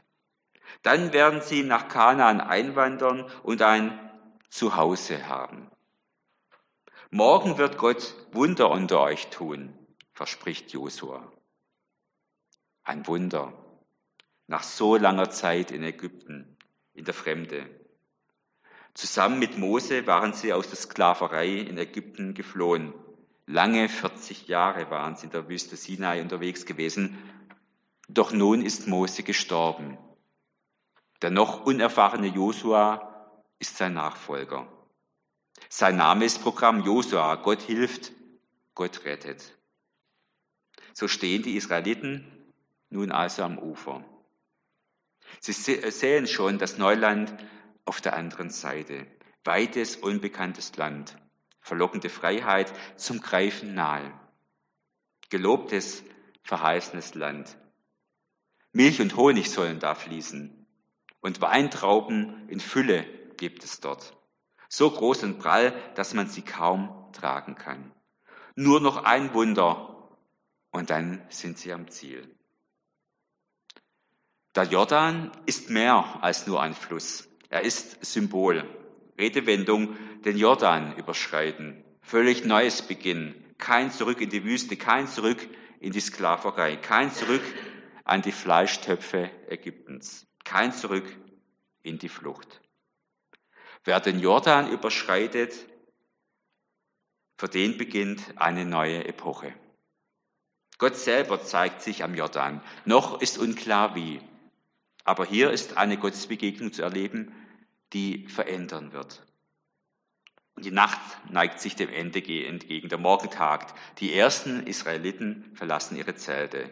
Dann 0.84 1.14
werden 1.14 1.42
sie 1.42 1.64
nach 1.64 1.88
Kanaan 1.88 2.42
einwandern 2.42 3.26
und 3.42 3.64
ein 3.64 4.09
Zuhause 4.50 5.28
haben. 5.28 5.70
Morgen 7.12 7.58
wird 7.58 7.78
Gott 7.78 8.16
Wunder 8.32 8.72
unter 8.72 9.00
euch 9.00 9.28
tun, 9.30 9.78
verspricht 10.12 10.72
Josua. 10.72 11.32
Ein 12.84 13.06
Wunder. 13.08 13.54
Nach 14.48 14.64
so 14.64 14.96
langer 14.96 15.30
Zeit 15.30 15.70
in 15.70 15.84
Ägypten, 15.84 16.58
in 16.94 17.06
der 17.06 17.14
Fremde. 17.14 17.70
Zusammen 18.96 19.38
mit 19.38 19.58
Mose 19.58 20.08
waren 20.08 20.34
sie 20.34 20.52
aus 20.52 20.68
der 20.68 20.78
Sklaverei 20.78 21.60
in 21.60 21.78
Ägypten 21.78 22.34
geflohen. 22.34 22.94
Lange 23.46 23.88
40 23.88 24.48
Jahre 24.48 24.90
waren 24.90 25.16
sie 25.16 25.28
in 25.28 25.32
der 25.32 25.48
Wüste 25.48 25.78
Sinai 25.78 26.22
unterwegs 26.22 26.66
gewesen. 26.66 27.18
Doch 28.08 28.32
nun 28.32 28.64
ist 28.64 28.88
Mose 28.88 29.22
gestorben. 29.22 30.00
Der 31.22 31.30
noch 31.30 31.66
unerfahrene 31.66 32.28
Josua 32.28 33.09
ist 33.60 33.78
sein 33.78 33.94
Nachfolger. 33.94 34.68
Sein 35.68 35.98
Name 35.98 36.26
ist 36.26 36.42
Programm 36.42 36.84
Josua. 36.84 37.36
Gott 37.36 37.62
hilft, 37.62 38.14
Gott 38.74 39.06
rettet. 39.06 39.56
So 40.94 41.08
stehen 41.08 41.44
die 41.44 41.56
Israeliten 41.56 42.26
nun 42.90 43.12
also 43.12 43.44
am 43.44 43.60
Ufer. 43.60 44.04
Sie 45.42 45.52
sehen 45.52 46.28
schon 46.28 46.58
das 46.58 46.78
Neuland 46.78 47.34
auf 47.86 48.02
der 48.02 48.16
anderen 48.16 48.50
Seite. 48.50 49.06
Weites, 49.44 49.96
unbekanntes 49.96 50.76
Land. 50.78 51.18
Verlockende 51.60 52.10
Freiheit 52.10 52.74
zum 52.96 53.22
Greifen 53.22 53.76
nahe. 53.76 54.12
Gelobtes, 55.30 56.04
verheißenes 56.44 57.14
Land. 57.14 57.58
Milch 58.72 59.02
und 59.02 59.16
Honig 59.16 59.52
sollen 59.52 59.80
da 59.80 59.94
fließen. 59.94 60.66
Und 61.22 61.42
Weintrauben 61.42 62.48
in 62.50 62.60
Fülle 62.60 63.06
gibt 63.40 63.64
es 63.64 63.80
dort. 63.80 64.16
So 64.68 64.92
groß 64.92 65.24
und 65.24 65.40
prall, 65.40 65.74
dass 65.96 66.14
man 66.14 66.28
sie 66.28 66.44
kaum 66.44 67.12
tragen 67.14 67.56
kann. 67.56 67.92
Nur 68.56 68.82
noch 68.82 69.04
ein 69.04 69.34
Wunder 69.34 70.10
und 70.70 70.92
dann 70.92 71.26
sind 71.30 71.58
sie 71.58 71.74
am 71.74 71.90
Ziel. 71.90 72.36
Der 74.56 74.66
Jordan 74.66 75.32
ist 75.46 75.70
mehr 75.70 76.20
als 76.22 76.46
nur 76.46 76.62
ein 76.62 76.76
Fluss. 76.76 77.28
Er 77.50 77.62
ist 77.62 78.06
Symbol. 78.06 78.64
Redewendung, 79.18 79.96
den 80.24 80.38
Jordan 80.38 80.96
überschreiten. 80.98 81.84
Völlig 82.02 82.46
neues 82.46 82.82
Beginn. 82.82 83.36
Kein 83.58 83.92
Zurück 83.92 84.22
in 84.22 84.30
die 84.30 84.44
Wüste, 84.44 84.78
kein 84.78 85.08
Zurück 85.08 85.48
in 85.80 85.92
die 85.92 86.00
Sklaverei, 86.00 86.76
kein 86.78 87.12
Zurück 87.12 87.44
an 88.04 88.22
die 88.22 88.32
Fleischtöpfe 88.32 89.30
Ägyptens, 89.48 90.28
kein 90.44 90.72
Zurück 90.72 91.06
in 91.84 92.00
die 92.00 92.10
Flucht. 92.10 92.62
Wer 93.90 94.00
den 94.00 94.20
Jordan 94.20 94.72
überschreitet, 94.72 95.66
für 97.40 97.48
den 97.48 97.76
beginnt 97.80 98.22
eine 98.36 98.64
neue 98.64 99.04
Epoche. 99.06 99.52
Gott 100.78 100.96
selber 100.96 101.42
zeigt 101.42 101.82
sich 101.82 102.04
am 102.04 102.14
Jordan. 102.14 102.62
Noch 102.86 103.20
ist 103.20 103.40
unklar 103.40 103.96
wie. 103.96 104.22
Aber 105.06 105.26
hier 105.26 105.50
ist 105.50 105.78
eine 105.78 105.98
Gottesbegegnung 105.98 106.72
zu 106.72 106.84
erleben, 106.84 107.34
die 107.92 108.28
verändern 108.28 108.94
wird. 108.94 109.24
Die 110.60 110.70
Nacht 110.70 111.02
neigt 111.32 111.60
sich 111.60 111.76
dem 111.76 111.90
Ende 111.90 112.20
entgegen, 112.46 112.90
der 112.90 113.00
Morgen 113.00 113.32
tagt. 113.32 113.74
Die 113.98 114.14
ersten 114.14 114.68
Israeliten 114.68 115.50
verlassen 115.56 115.98
ihre 115.98 116.14
Zelte. 116.14 116.70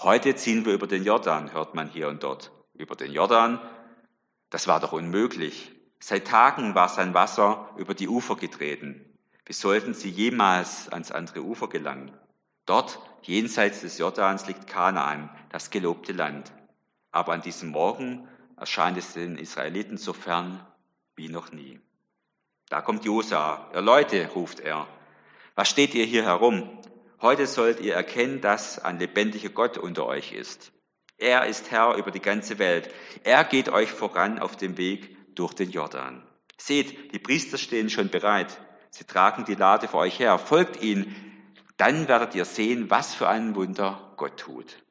Heute 0.00 0.34
ziehen 0.34 0.64
wir 0.64 0.72
über 0.72 0.88
den 0.88 1.04
Jordan, 1.04 1.52
hört 1.52 1.76
man 1.76 1.88
hier 1.88 2.08
und 2.08 2.24
dort. 2.24 2.50
Über 2.74 2.96
den 2.96 3.12
Jordan, 3.12 3.60
das 4.50 4.66
war 4.66 4.80
doch 4.80 4.90
unmöglich. 4.90 5.75
Seit 5.98 6.26
Tagen 6.26 6.74
war 6.74 6.88
sein 6.88 7.14
Wasser 7.14 7.70
über 7.76 7.94
die 7.94 8.08
Ufer 8.08 8.36
getreten. 8.36 9.04
Wie 9.44 9.52
sollten 9.52 9.94
sie 9.94 10.10
jemals 10.10 10.88
ans 10.88 11.10
andere 11.10 11.42
Ufer 11.42 11.68
gelangen? 11.68 12.12
Dort, 12.66 12.98
jenseits 13.22 13.80
des 13.80 13.98
Jordans, 13.98 14.46
liegt 14.46 14.66
Kanaan, 14.66 15.30
das 15.50 15.70
gelobte 15.70 16.12
Land. 16.12 16.52
Aber 17.12 17.32
an 17.32 17.42
diesem 17.42 17.70
Morgen 17.70 18.28
erscheint 18.56 18.98
es 18.98 19.14
den 19.14 19.38
Israeliten 19.38 19.96
so 19.96 20.12
fern 20.12 20.66
wie 21.14 21.28
noch 21.28 21.52
nie. 21.52 21.80
Da 22.68 22.80
kommt 22.80 23.04
Josa. 23.04 23.70
Ihr 23.72 23.80
Leute, 23.80 24.28
ruft 24.34 24.60
er. 24.60 24.86
Was 25.54 25.70
steht 25.70 25.94
ihr 25.94 26.04
hier 26.04 26.24
herum? 26.24 26.68
Heute 27.22 27.46
sollt 27.46 27.80
ihr 27.80 27.94
erkennen, 27.94 28.40
dass 28.40 28.78
ein 28.78 28.98
lebendiger 28.98 29.48
Gott 29.48 29.78
unter 29.78 30.06
euch 30.06 30.32
ist. 30.32 30.72
Er 31.16 31.46
ist 31.46 31.70
Herr 31.70 31.94
über 31.94 32.10
die 32.10 32.20
ganze 32.20 32.58
Welt. 32.58 32.90
Er 33.24 33.44
geht 33.44 33.70
euch 33.70 33.90
voran 33.90 34.38
auf 34.38 34.56
dem 34.56 34.76
Weg 34.76 35.16
durch 35.38 35.54
den 35.54 35.70
Jordan. 35.70 36.22
Seht, 36.58 37.12
die 37.14 37.18
Priester 37.18 37.58
stehen 37.58 37.90
schon 37.90 38.08
bereit. 38.08 38.58
Sie 38.90 39.04
tragen 39.04 39.44
die 39.44 39.54
Lade 39.54 39.88
vor 39.88 40.00
euch 40.00 40.18
her. 40.18 40.38
Folgt 40.38 40.82
ihnen. 40.82 41.14
Dann 41.76 42.08
werdet 42.08 42.34
ihr 42.34 42.44
sehen, 42.44 42.90
was 42.90 43.14
für 43.14 43.28
ein 43.28 43.54
Wunder 43.54 44.14
Gott 44.16 44.38
tut. 44.38 44.82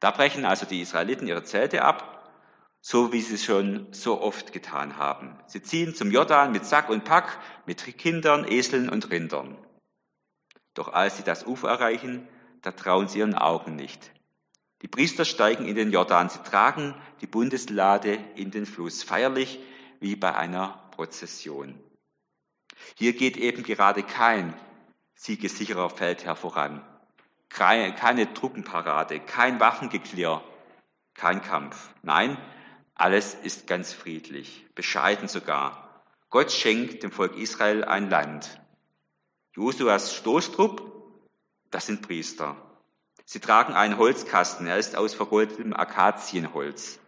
Da 0.00 0.10
brechen 0.10 0.46
also 0.46 0.64
die 0.64 0.80
Israeliten 0.80 1.28
ihre 1.28 1.44
Zelte 1.44 1.82
ab, 1.82 2.32
so 2.80 3.12
wie 3.12 3.20
sie 3.20 3.36
schon 3.36 3.92
so 3.92 4.22
oft 4.22 4.52
getan 4.52 4.96
haben. 4.96 5.38
Sie 5.46 5.62
ziehen 5.62 5.94
zum 5.94 6.10
Jordan 6.10 6.52
mit 6.52 6.64
Sack 6.64 6.88
und 6.88 7.04
Pack, 7.04 7.38
mit 7.66 7.84
Kindern, 7.98 8.46
Eseln 8.50 8.88
und 8.88 9.10
Rindern. 9.10 9.58
Doch 10.72 10.88
als 10.88 11.18
sie 11.18 11.22
das 11.22 11.46
Ufer 11.46 11.68
erreichen, 11.68 12.26
da 12.62 12.72
trauen 12.72 13.08
sie 13.08 13.18
ihren 13.18 13.34
Augen 13.34 13.76
nicht. 13.76 14.10
Die 14.82 14.88
Priester 14.88 15.24
steigen 15.24 15.66
in 15.66 15.74
den 15.74 15.92
Jordan, 15.92 16.30
sie 16.30 16.42
tragen 16.42 16.94
die 17.20 17.26
Bundeslade 17.26 18.18
in 18.34 18.50
den 18.50 18.64
Fluss, 18.64 19.02
feierlich 19.02 19.58
wie 20.00 20.16
bei 20.16 20.34
einer 20.34 20.88
Prozession. 20.92 21.78
Hier 22.96 23.12
geht 23.12 23.36
eben 23.36 23.62
gerade 23.62 24.02
kein 24.02 24.54
siegesicherer 25.14 25.90
Feldherr 25.90 26.34
voran, 26.34 26.82
keine 27.50 28.32
Truppenparade, 28.32 29.20
kein 29.20 29.60
Waffengeklirr, 29.60 30.42
kein 31.12 31.42
Kampf. 31.42 31.90
Nein, 32.02 32.38
alles 32.94 33.34
ist 33.34 33.66
ganz 33.66 33.92
friedlich, 33.92 34.66
bescheiden 34.74 35.28
sogar. 35.28 36.04
Gott 36.30 36.52
schenkt 36.52 37.02
dem 37.02 37.10
Volk 37.10 37.36
Israel 37.36 37.84
ein 37.84 38.08
Land. 38.08 38.60
Josuas 39.52 40.14
Stoßtrupp, 40.14 41.28
das 41.70 41.86
sind 41.86 42.02
Priester. 42.02 42.69
Sie 43.32 43.38
tragen 43.38 43.74
einen 43.74 43.96
Holzkasten, 43.96 44.66
er 44.66 44.76
ist 44.76 44.96
aus 44.96 45.14
vergoldetem 45.14 45.72
Akazienholz. 45.72 46.98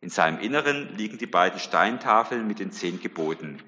In 0.00 0.08
seinem 0.08 0.40
Inneren 0.40 0.96
liegen 0.96 1.18
die 1.18 1.26
beiden 1.26 1.58
Steintafeln 1.58 2.46
mit 2.46 2.60
den 2.60 2.72
zehn 2.72 2.98
Geboten. 2.98 3.62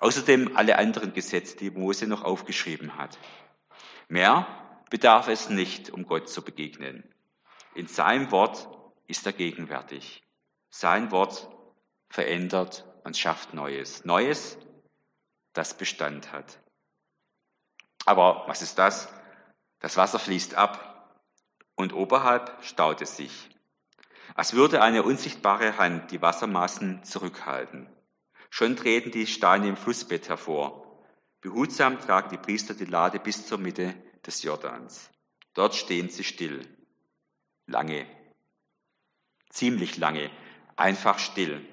Außerdem 0.00 0.56
alle 0.56 0.76
anderen 0.76 1.12
Gesetze, 1.14 1.56
die 1.56 1.70
Mose 1.70 2.08
noch 2.08 2.24
aufgeschrieben 2.24 2.96
hat. 2.96 3.16
Mehr 4.08 4.48
bedarf 4.90 5.28
es 5.28 5.48
nicht, 5.48 5.88
um 5.90 6.04
Gott 6.04 6.28
zu 6.28 6.42
begegnen. 6.42 7.04
In 7.76 7.86
seinem 7.86 8.32
Wort 8.32 8.68
ist 9.06 9.24
er 9.24 9.32
gegenwärtig. 9.32 10.24
Sein 10.68 11.12
Wort 11.12 11.48
verändert 12.08 12.84
und 13.04 13.16
schafft 13.16 13.54
Neues. 13.54 14.04
Neues, 14.04 14.58
das 15.52 15.74
Bestand 15.74 16.32
hat. 16.32 16.58
Aber 18.04 18.42
was 18.48 18.62
ist 18.62 18.80
das? 18.80 19.08
Das 19.78 19.96
Wasser 19.96 20.18
fließt 20.18 20.56
ab 20.56 20.87
und 21.78 21.94
oberhalb 21.94 22.58
staut 22.62 23.00
es 23.00 23.16
sich. 23.16 23.48
Als 24.34 24.52
würde 24.52 24.82
eine 24.82 25.04
unsichtbare 25.04 25.78
Hand 25.78 26.10
die 26.10 26.20
Wassermassen 26.20 27.02
zurückhalten. 27.04 27.88
Schon 28.50 28.76
treten 28.76 29.12
die 29.12 29.26
Steine 29.26 29.68
im 29.68 29.76
Flussbett 29.76 30.28
hervor. 30.28 31.04
Behutsam 31.40 32.00
tragen 32.00 32.30
die 32.30 32.36
Priester 32.36 32.74
die 32.74 32.84
Lade 32.84 33.20
bis 33.20 33.46
zur 33.46 33.58
Mitte 33.58 33.94
des 34.26 34.42
Jordans. 34.42 35.10
Dort 35.54 35.74
stehen 35.74 36.08
sie 36.10 36.24
still. 36.24 36.66
Lange. 37.66 38.06
Ziemlich 39.48 39.96
lange. 39.96 40.30
Einfach 40.76 41.18
still. 41.18 41.64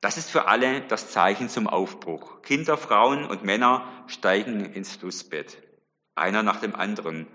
Das 0.00 0.16
ist 0.16 0.30
für 0.30 0.48
alle 0.48 0.80
das 0.82 1.10
Zeichen 1.10 1.48
zum 1.50 1.66
Aufbruch. 1.66 2.40
Kinder, 2.42 2.78
Frauen 2.78 3.26
und 3.26 3.44
Männer 3.44 4.04
steigen 4.06 4.64
ins 4.64 4.96
Flussbett. 4.96 5.62
Einer 6.14 6.42
nach 6.42 6.60
dem 6.60 6.74
anderen. 6.74 7.26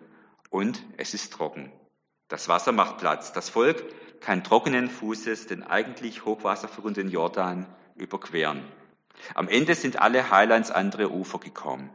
Und 0.50 0.84
es 0.98 1.14
ist 1.14 1.34
trocken. 1.34 1.72
Das 2.34 2.48
Wasser 2.48 2.72
macht 2.72 2.98
Platz. 2.98 3.32
Das 3.32 3.50
Volk 3.50 3.86
kann 4.20 4.44
trockenen 4.44 4.90
Fußes 4.90 5.46
den 5.46 5.62
eigentlich 5.62 6.26
hochwasserführenden 6.26 7.12
Jordan 7.12 7.68
überqueren. 7.94 8.64
Am 9.36 9.48
Ende 9.48 9.76
sind 9.76 10.02
alle 10.02 10.32
heil 10.32 10.52
ans 10.52 10.72
andere 10.72 11.12
Ufer 11.12 11.38
gekommen. 11.38 11.92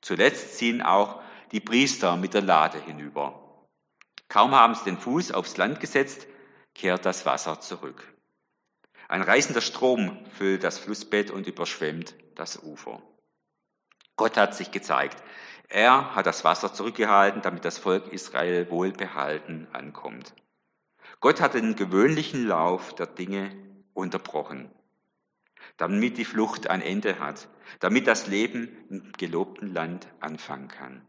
Zuletzt 0.00 0.56
ziehen 0.56 0.80
auch 0.80 1.20
die 1.52 1.60
Priester 1.60 2.16
mit 2.16 2.32
der 2.32 2.40
Lade 2.40 2.80
hinüber. 2.80 3.66
Kaum 4.28 4.54
haben 4.54 4.74
sie 4.74 4.84
den 4.84 4.96
Fuß 4.96 5.32
aufs 5.32 5.58
Land 5.58 5.78
gesetzt, 5.78 6.26
kehrt 6.74 7.04
das 7.04 7.26
Wasser 7.26 7.60
zurück. 7.60 8.14
Ein 9.08 9.20
reißender 9.20 9.60
Strom 9.60 10.24
füllt 10.38 10.64
das 10.64 10.78
Flussbett 10.78 11.30
und 11.30 11.46
überschwemmt 11.46 12.14
das 12.34 12.62
Ufer. 12.62 13.02
Gott 14.16 14.38
hat 14.38 14.54
sich 14.54 14.70
gezeigt. 14.70 15.22
Er 15.70 16.16
hat 16.16 16.26
das 16.26 16.44
Wasser 16.44 16.74
zurückgehalten, 16.74 17.42
damit 17.42 17.64
das 17.64 17.78
Volk 17.78 18.12
Israel 18.12 18.68
wohlbehalten 18.70 19.68
ankommt. 19.72 20.34
Gott 21.20 21.40
hat 21.40 21.54
den 21.54 21.76
gewöhnlichen 21.76 22.44
Lauf 22.44 22.92
der 22.96 23.06
Dinge 23.06 23.56
unterbrochen, 23.94 24.68
damit 25.76 26.18
die 26.18 26.24
Flucht 26.24 26.68
ein 26.68 26.82
Ende 26.82 27.20
hat, 27.20 27.48
damit 27.78 28.08
das 28.08 28.26
Leben 28.26 28.68
im 28.88 29.12
gelobten 29.12 29.72
Land 29.72 30.08
anfangen 30.18 30.66
kann. 30.66 31.06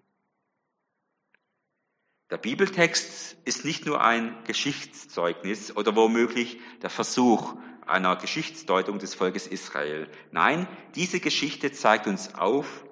Der 2.29 2.37
Bibeltext 2.37 3.37
ist 3.45 3.65
nicht 3.65 3.87
nur 3.87 4.01
ein 4.01 4.43
Geschichtszeugnis 4.45 5.75
oder 5.75 5.95
womöglich 5.95 6.59
der 6.83 6.91
Versuch 6.91 7.55
einer 7.87 8.15
Geschichtsdeutung 8.15 8.99
des 8.99 9.15
Volkes 9.15 9.47
Israel. 9.47 10.07
Nein, 10.29 10.67
diese 10.93 11.19
Geschichte 11.19 11.71
zeigt 11.71 12.05
uns 12.05 12.35
auf, 12.35 12.85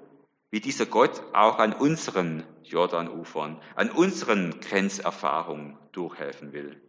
wie 0.51 0.59
dieser 0.59 0.85
Gott 0.85 1.21
auch 1.33 1.59
an 1.59 1.73
unseren 1.73 2.43
Jordanufern, 2.63 3.61
an 3.75 3.91
unseren 3.91 4.59
Grenzerfahrungen 4.59 5.77
durchhelfen 5.91 6.53
will. 6.53 6.81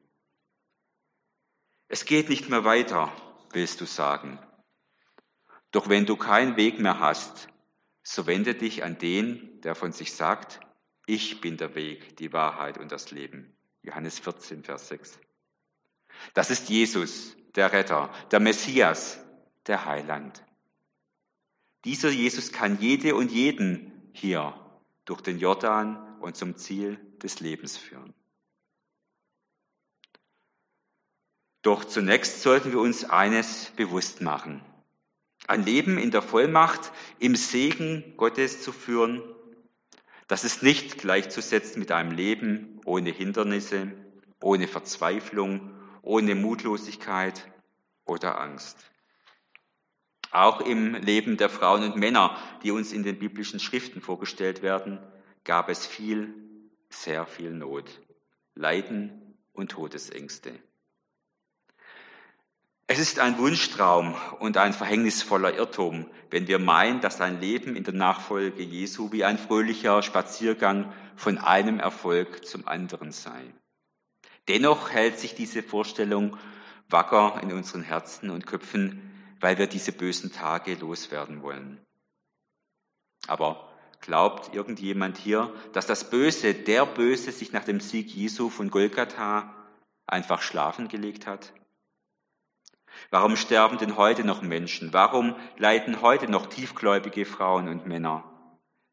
Es 1.89 2.05
geht 2.05 2.29
nicht 2.29 2.49
mehr 2.49 2.65
weiter, 2.65 3.13
willst 3.53 3.81
du 3.81 3.85
sagen. 3.85 4.39
Doch 5.73 5.89
wenn 5.89 6.07
du 6.07 6.17
keinen 6.17 6.57
Weg 6.57 6.79
mehr 6.81 7.01
hast, 7.01 7.49
so 8.03 8.27
wende 8.27 8.55
dich 8.55 8.83
an 8.85 8.99
den, 8.99 9.61
der 9.61 9.75
von 9.75 9.93
sich 9.93 10.15
sagt, 10.15 10.61
ich 11.07 11.41
bin 11.41 11.57
der 11.57 11.75
Weg, 11.75 12.17
die 12.17 12.33
Wahrheit 12.33 12.79
und 12.79 12.93
das 12.93 13.11
Leben. 13.11 13.57
Johannes 13.83 14.19
14, 14.19 14.63
Vers 14.63 14.89
6. 14.89 15.19
Das 16.35 16.51
ist 16.51 16.69
Jesus, 16.69 17.37
der 17.55 17.73
Retter, 17.73 18.11
der 18.31 18.41
Messias, 18.41 19.21
der 19.67 19.85
Heiland. 19.85 20.45
Dieser 21.85 22.11
Jesus 22.11 22.53
kann 22.53 22.79
jede 22.81 23.15
und 23.15 23.31
jeden 23.31 24.11
hier 24.13 24.55
durch 25.05 25.21
den 25.21 25.39
Jordan 25.39 26.19
und 26.21 26.37
zum 26.37 26.57
Ziel 26.57 26.99
des 27.23 27.41
Lebens 27.41 27.77
führen. 27.77 28.15
Doch 31.63 31.85
zunächst 31.85 32.43
sollten 32.43 32.73
wir 32.73 32.81
uns 32.81 33.05
eines 33.05 33.71
bewusst 33.77 34.23
machen. 34.23 34.63
Ein 35.47 35.65
Leben 35.65 35.99
in 35.99 36.11
der 36.11 36.23
Vollmacht, 36.23 36.93
im 37.19 37.37
Segen 37.37 38.15
Gottes 38.17 38.63
zu 38.63 38.73
führen, 38.73 39.23
das 40.31 40.45
ist 40.45 40.63
nicht 40.63 40.99
gleichzusetzen 40.99 41.81
mit 41.81 41.91
einem 41.91 42.13
Leben 42.13 42.81
ohne 42.85 43.11
Hindernisse, 43.11 43.91
ohne 44.41 44.69
Verzweiflung, 44.69 45.75
ohne 46.03 46.37
Mutlosigkeit 46.37 47.51
oder 48.05 48.41
Angst. 48.41 48.79
Auch 50.31 50.61
im 50.61 50.95
Leben 50.95 51.37
der 51.37 51.49
Frauen 51.49 51.83
und 51.83 51.97
Männer, 51.97 52.37
die 52.63 52.71
uns 52.71 52.93
in 52.93 53.03
den 53.03 53.19
biblischen 53.19 53.59
Schriften 53.59 54.01
vorgestellt 54.01 54.63
werden, 54.63 54.99
gab 55.45 55.69
es 55.69 55.87
viel, 55.87 56.35
sehr 56.89 57.27
viel 57.27 57.51
Not, 57.51 58.01
Leiden 58.55 59.37
und 59.53 59.73
Todesängste. 59.73 60.53
Es 62.87 62.99
ist 62.99 63.21
ein 63.21 63.39
Wunschtraum 63.39 64.17
und 64.41 64.57
ein 64.57 64.73
verhängnisvoller 64.73 65.55
Irrtum, 65.55 66.11
wenn 66.31 66.49
wir 66.49 66.59
meinen, 66.59 67.01
dass 67.01 67.21
ein 67.21 67.41
Leben 67.41 67.77
in 67.77 67.85
der 67.85 67.95
Nachfolge 67.95 68.65
Jesu 68.65 69.13
wie 69.13 69.25
ein 69.25 69.39
fröhlicher 69.39 70.03
Spaziergang 70.03 70.93
von 71.15 71.39
einem 71.39 71.79
Erfolg 71.79 72.45
zum 72.45 72.67
anderen 72.67 73.13
sei. 73.13 73.55
Dennoch 74.49 74.91
hält 74.91 75.21
sich 75.21 75.37
diese 75.37 75.63
Vorstellung 75.63 76.37
wacker 76.89 77.39
in 77.43 77.53
unseren 77.53 77.83
Herzen 77.83 78.31
und 78.31 78.47
Köpfen, 78.47 79.10
weil 79.41 79.59
wir 79.59 79.67
diese 79.67 79.93
bösen 79.93 80.33
Tage 80.33 80.75
loswerden 80.75 81.43
wollen. 81.43 81.81
Aber 83.27 83.69
glaubt 84.01 84.55
irgendjemand 84.55 85.19
hier, 85.19 85.53
dass 85.73 85.87
das 85.87 86.11
Böse, 86.11 86.55
der 86.55 86.87
Böse, 86.87 87.33
sich 87.33 87.53
nach 87.53 87.65
dem 87.65 87.81
Sieg 87.81 88.09
Jesu 88.15 88.51
von 88.51 88.71
Golgatha 88.71 89.55
einfach 90.07 90.43
schlafen 90.43 90.89
gelegt 90.89 91.27
hat? 91.27 91.53
Warum 93.11 93.37
sterben 93.37 93.79
denn 93.79 93.97
heute 93.97 94.25
noch 94.25 94.43
Menschen? 94.43 94.93
Warum 94.93 95.37
leiden 95.57 96.03
heute 96.03 96.31
noch 96.31 96.47
tiefgläubige 96.47 97.25
Frauen 97.25 97.69
und 97.69 97.87
Männer? 97.87 98.25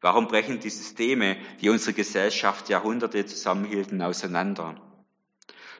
Warum 0.00 0.28
brechen 0.28 0.60
die 0.60 0.70
Systeme, 0.70 1.36
die 1.60 1.68
unsere 1.68 1.92
Gesellschaft 1.92 2.68
Jahrhunderte 2.68 3.26
zusammenhielten, 3.26 4.00
auseinander? 4.00 4.80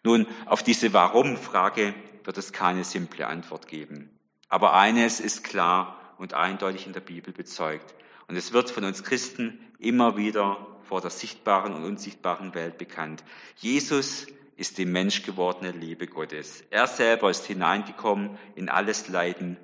Nun, 0.02 0.26
auf 0.46 0.62
diese 0.62 0.92
Warum-Frage 0.92 1.94
wird 2.24 2.38
es 2.38 2.52
keine 2.52 2.84
simple 2.84 3.26
Antwort 3.26 3.68
geben. 3.68 4.17
Aber 4.48 4.74
eines 4.74 5.20
ist 5.20 5.44
klar 5.44 5.98
und 6.18 6.34
eindeutig 6.34 6.86
in 6.86 6.92
der 6.92 7.00
Bibel 7.00 7.32
bezeugt. 7.32 7.94
Und 8.26 8.36
es 8.36 8.52
wird 8.52 8.70
von 8.70 8.84
uns 8.84 9.04
Christen 9.04 9.58
immer 9.78 10.16
wieder 10.16 10.66
vor 10.82 11.00
der 11.00 11.10
sichtbaren 11.10 11.74
und 11.74 11.84
unsichtbaren 11.84 12.54
Welt 12.54 12.78
bekannt. 12.78 13.22
Jesus 13.56 14.26
ist 14.56 14.78
die 14.78 14.86
menschgewordene 14.86 15.70
Liebe 15.70 16.06
Gottes. 16.06 16.64
Er 16.70 16.86
selber 16.86 17.30
ist 17.30 17.46
hineingekommen 17.46 18.38
in 18.56 18.68
alles 18.68 19.08
Leiden 19.08 19.56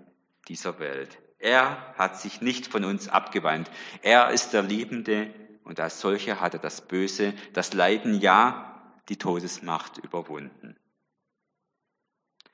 dieser 0.48 0.78
Welt. 0.78 1.18
Er 1.38 1.94
hat 1.98 2.20
sich 2.20 2.40
nicht 2.40 2.68
von 2.68 2.84
uns 2.84 3.08
abgewandt. 3.08 3.70
Er 4.02 4.30
ist 4.30 4.52
der 4.52 4.62
Liebende 4.62 5.34
und 5.64 5.80
als 5.80 6.00
solcher 6.00 6.40
hat 6.40 6.54
er 6.54 6.60
das 6.60 6.86
Böse, 6.86 7.34
das 7.54 7.72
Leiden, 7.74 8.20
ja, 8.20 8.82
die 9.08 9.16
Todesmacht 9.16 9.98
überwunden. 9.98 10.76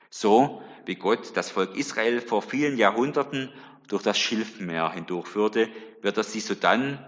So 0.09 0.61
wie 0.85 0.95
Gott 0.95 1.35
das 1.35 1.51
Volk 1.51 1.75
Israel 1.75 2.21
vor 2.21 2.41
vielen 2.41 2.77
Jahrhunderten 2.77 3.51
durch 3.87 4.03
das 4.03 4.17
Schilfmeer 4.17 4.91
hindurchführte, 4.91 5.69
wird 6.01 6.17
er 6.17 6.23
sie 6.23 6.39
sodann 6.39 7.05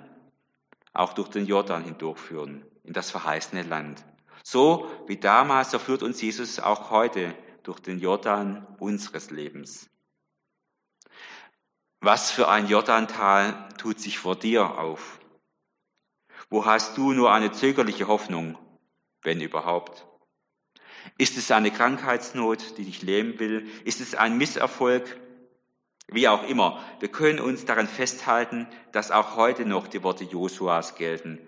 auch 0.93 1.13
durch 1.13 1.29
den 1.29 1.45
Jordan 1.45 1.83
hindurchführen, 1.83 2.65
in 2.83 2.93
das 2.93 3.09
verheißene 3.11 3.63
Land. 3.63 4.03
So 4.43 4.89
wie 5.07 5.17
damals, 5.17 5.71
so 5.71 5.79
führt 5.79 6.03
uns 6.03 6.21
Jesus 6.21 6.59
auch 6.59 6.91
heute 6.91 7.33
durch 7.63 7.79
den 7.79 7.99
Jordan 7.99 8.67
unseres 8.79 9.31
Lebens. 9.31 9.89
Was 12.01 12.31
für 12.31 12.49
ein 12.49 12.67
Jordantal 12.67 13.69
tut 13.77 13.99
sich 13.99 14.19
vor 14.19 14.35
dir 14.35 14.77
auf? 14.77 15.19
Wo 16.49 16.65
hast 16.65 16.97
du 16.97 17.13
nur 17.13 17.31
eine 17.31 17.53
zögerliche 17.53 18.07
Hoffnung, 18.07 18.57
wenn 19.21 19.39
überhaupt? 19.39 20.05
Ist 21.17 21.37
es 21.37 21.51
eine 21.51 21.71
Krankheitsnot, 21.71 22.77
die 22.77 22.85
dich 22.85 23.01
lähmen 23.01 23.39
will? 23.39 23.67
Ist 23.85 24.01
es 24.01 24.15
ein 24.15 24.37
Misserfolg? 24.37 25.19
Wie 26.07 26.27
auch 26.27 26.47
immer, 26.47 26.83
wir 26.99 27.09
können 27.09 27.39
uns 27.39 27.65
daran 27.65 27.87
festhalten, 27.87 28.67
dass 28.91 29.11
auch 29.11 29.35
heute 29.35 29.65
noch 29.65 29.87
die 29.87 30.03
Worte 30.03 30.25
Josuas 30.25 30.95
gelten. 30.95 31.39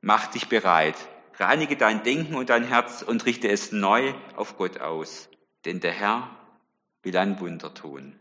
Mach 0.00 0.26
dich 0.26 0.48
bereit, 0.48 0.96
Reinige 1.38 1.76
dein 1.76 2.02
Denken 2.02 2.34
und 2.34 2.50
dein 2.50 2.64
Herz 2.64 3.02
und 3.02 3.24
richte 3.24 3.48
es 3.48 3.72
neu 3.72 4.14
auf 4.36 4.56
Gott 4.58 4.80
aus, 4.80 5.28
denn 5.64 5.80
der 5.80 5.92
Herr 5.92 6.30
will 7.02 7.16
ein 7.16 7.40
Wunder 7.40 7.72
tun. 7.72 8.18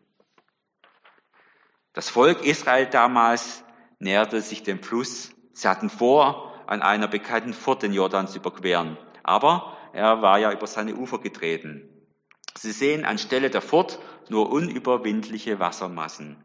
Das 1.94 2.10
Volk 2.10 2.46
Israel 2.46 2.86
damals 2.86 3.64
näherte 4.00 4.42
sich 4.42 4.64
dem 4.64 4.82
Fluss. 4.82 5.32
Sie 5.52 5.68
hatten 5.68 5.90
vor, 5.90 6.54
an 6.68 6.82
einer 6.82 7.10
bekannten 7.10 7.54
Furt 7.54 7.84
den 7.84 7.92
Jordan 7.92 8.30
zu 8.30 8.38
überqueren. 8.38 8.98
Aber 9.24 9.78
er 9.94 10.22
war 10.22 10.40
ja 10.40 10.52
über 10.52 10.68
seine 10.68 10.96
Ufer 10.96 11.20
getreten. 11.20 11.90
Sie 12.58 12.72
sehen 12.72 13.06
anstelle 13.06 13.50
der 13.50 13.62
Furt 13.62 14.00
nur 14.30 14.52
unüberwindliche 14.52 15.60
Wassermassen. 15.60 16.44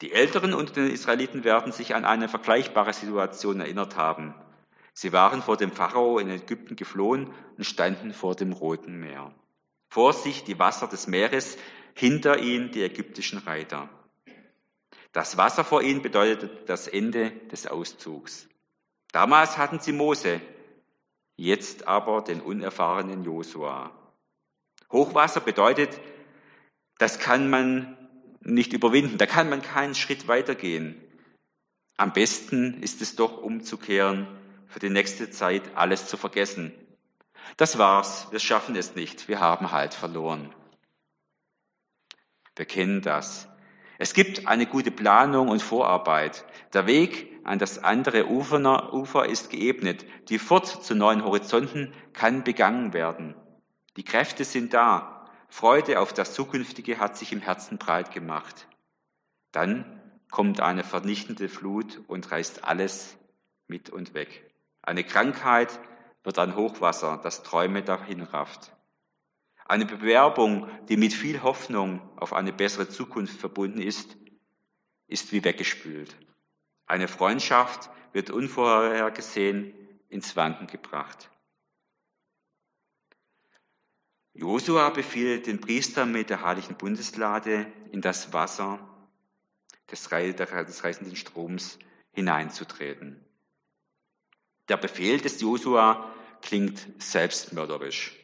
Die 0.00 0.12
Älteren 0.12 0.54
unter 0.54 0.74
den 0.74 0.90
Israeliten 0.90 1.44
werden 1.44 1.72
sich 1.72 1.94
an 1.94 2.04
eine 2.04 2.28
vergleichbare 2.28 2.92
Situation 2.92 3.60
erinnert 3.60 3.96
haben. 3.96 4.34
Sie 4.92 5.12
waren 5.12 5.42
vor 5.42 5.56
dem 5.56 5.72
Pharao 5.72 6.18
in 6.18 6.30
Ägypten 6.30 6.76
geflohen 6.76 7.32
und 7.56 7.64
standen 7.64 8.12
vor 8.12 8.34
dem 8.34 8.52
Roten 8.52 8.98
Meer. 8.98 9.34
Vor 9.88 10.12
sich 10.12 10.44
die 10.44 10.58
Wasser 10.58 10.86
des 10.86 11.06
Meeres, 11.06 11.56
hinter 11.94 12.38
ihnen 12.38 12.70
die 12.70 12.82
ägyptischen 12.82 13.38
Reiter. 13.38 13.88
Das 15.12 15.36
Wasser 15.36 15.64
vor 15.64 15.82
ihnen 15.82 16.02
bedeutete 16.02 16.48
das 16.66 16.86
Ende 16.86 17.30
des 17.50 17.66
Auszugs. 17.66 18.48
Damals 19.10 19.58
hatten 19.58 19.80
sie 19.80 19.92
Mose, 19.92 20.40
jetzt 21.38 21.86
aber 21.86 22.20
den 22.20 22.40
unerfahrenen 22.40 23.24
Josua. 23.24 23.92
Hochwasser 24.92 25.40
bedeutet, 25.40 25.98
das 26.98 27.18
kann 27.18 27.48
man 27.48 27.96
nicht 28.40 28.72
überwinden, 28.72 29.18
da 29.18 29.26
kann 29.26 29.48
man 29.48 29.62
keinen 29.62 29.94
Schritt 29.94 30.26
weitergehen. 30.26 31.00
Am 31.96 32.12
besten 32.12 32.82
ist 32.82 33.00
es 33.00 33.16
doch 33.16 33.38
umzukehren, 33.38 34.26
für 34.66 34.80
die 34.80 34.90
nächste 34.90 35.30
Zeit 35.30 35.76
alles 35.76 36.06
zu 36.08 36.16
vergessen. 36.16 36.74
Das 37.56 37.78
war's, 37.78 38.26
wir 38.30 38.40
schaffen 38.40 38.76
es 38.76 38.96
nicht, 38.96 39.28
wir 39.28 39.40
haben 39.40 39.70
halt 39.70 39.94
verloren. 39.94 40.52
Wir 42.56 42.66
kennen 42.66 43.00
das. 43.00 43.48
Es 43.98 44.12
gibt 44.12 44.48
eine 44.48 44.66
gute 44.66 44.90
Planung 44.90 45.48
und 45.48 45.62
Vorarbeit. 45.62 46.44
Der 46.72 46.86
Weg 46.86 47.37
an 47.48 47.58
das 47.58 47.82
andere 47.82 48.28
Ufer 48.28 49.26
ist 49.26 49.48
geebnet. 49.48 50.04
Die 50.28 50.38
Furt 50.38 50.66
zu 50.66 50.94
neuen 50.94 51.24
Horizonten 51.24 51.94
kann 52.12 52.44
begangen 52.44 52.92
werden. 52.92 53.34
Die 53.96 54.04
Kräfte 54.04 54.44
sind 54.44 54.74
da. 54.74 55.26
Freude 55.48 56.00
auf 56.00 56.12
das 56.12 56.34
Zukünftige 56.34 56.98
hat 56.98 57.16
sich 57.16 57.32
im 57.32 57.40
Herzen 57.40 57.78
breit 57.78 58.12
gemacht. 58.12 58.68
Dann 59.50 60.02
kommt 60.30 60.60
eine 60.60 60.84
vernichtende 60.84 61.48
Flut 61.48 62.02
und 62.06 62.30
reißt 62.30 62.64
alles 62.64 63.16
mit 63.66 63.88
und 63.88 64.12
weg. 64.12 64.52
Eine 64.82 65.02
Krankheit 65.02 65.80
wird 66.24 66.38
ein 66.38 66.54
Hochwasser, 66.54 67.18
das 67.22 67.42
Träume 67.42 67.82
dahin 67.82 68.22
rafft. 68.22 68.76
Eine 69.64 69.86
Bewerbung, 69.86 70.68
die 70.88 70.98
mit 70.98 71.14
viel 71.14 71.42
Hoffnung 71.42 72.00
auf 72.16 72.34
eine 72.34 72.52
bessere 72.52 72.90
Zukunft 72.90 73.40
verbunden 73.40 73.80
ist, 73.80 74.18
ist 75.06 75.32
wie 75.32 75.44
weggespült. 75.44 76.14
Eine 76.88 77.06
Freundschaft 77.06 77.90
wird 78.12 78.30
unvorhergesehen 78.30 79.74
ins 80.08 80.34
Wanken 80.36 80.66
gebracht. 80.66 81.30
Josua 84.32 84.88
befiehlt 84.90 85.46
den 85.46 85.60
Priestern 85.60 86.12
mit 86.12 86.30
der 86.30 86.42
heiligen 86.42 86.76
Bundeslade 86.76 87.70
in 87.92 88.00
das 88.00 88.32
Wasser 88.32 88.78
des, 89.90 90.10
reißenden 90.10 91.16
Stroms 91.16 91.78
hineinzutreten. 92.12 93.22
Der 94.68 94.76
Befehl 94.76 95.20
des 95.20 95.40
Josua 95.40 96.14
klingt 96.40 96.86
selbstmörderisch. 97.02 98.17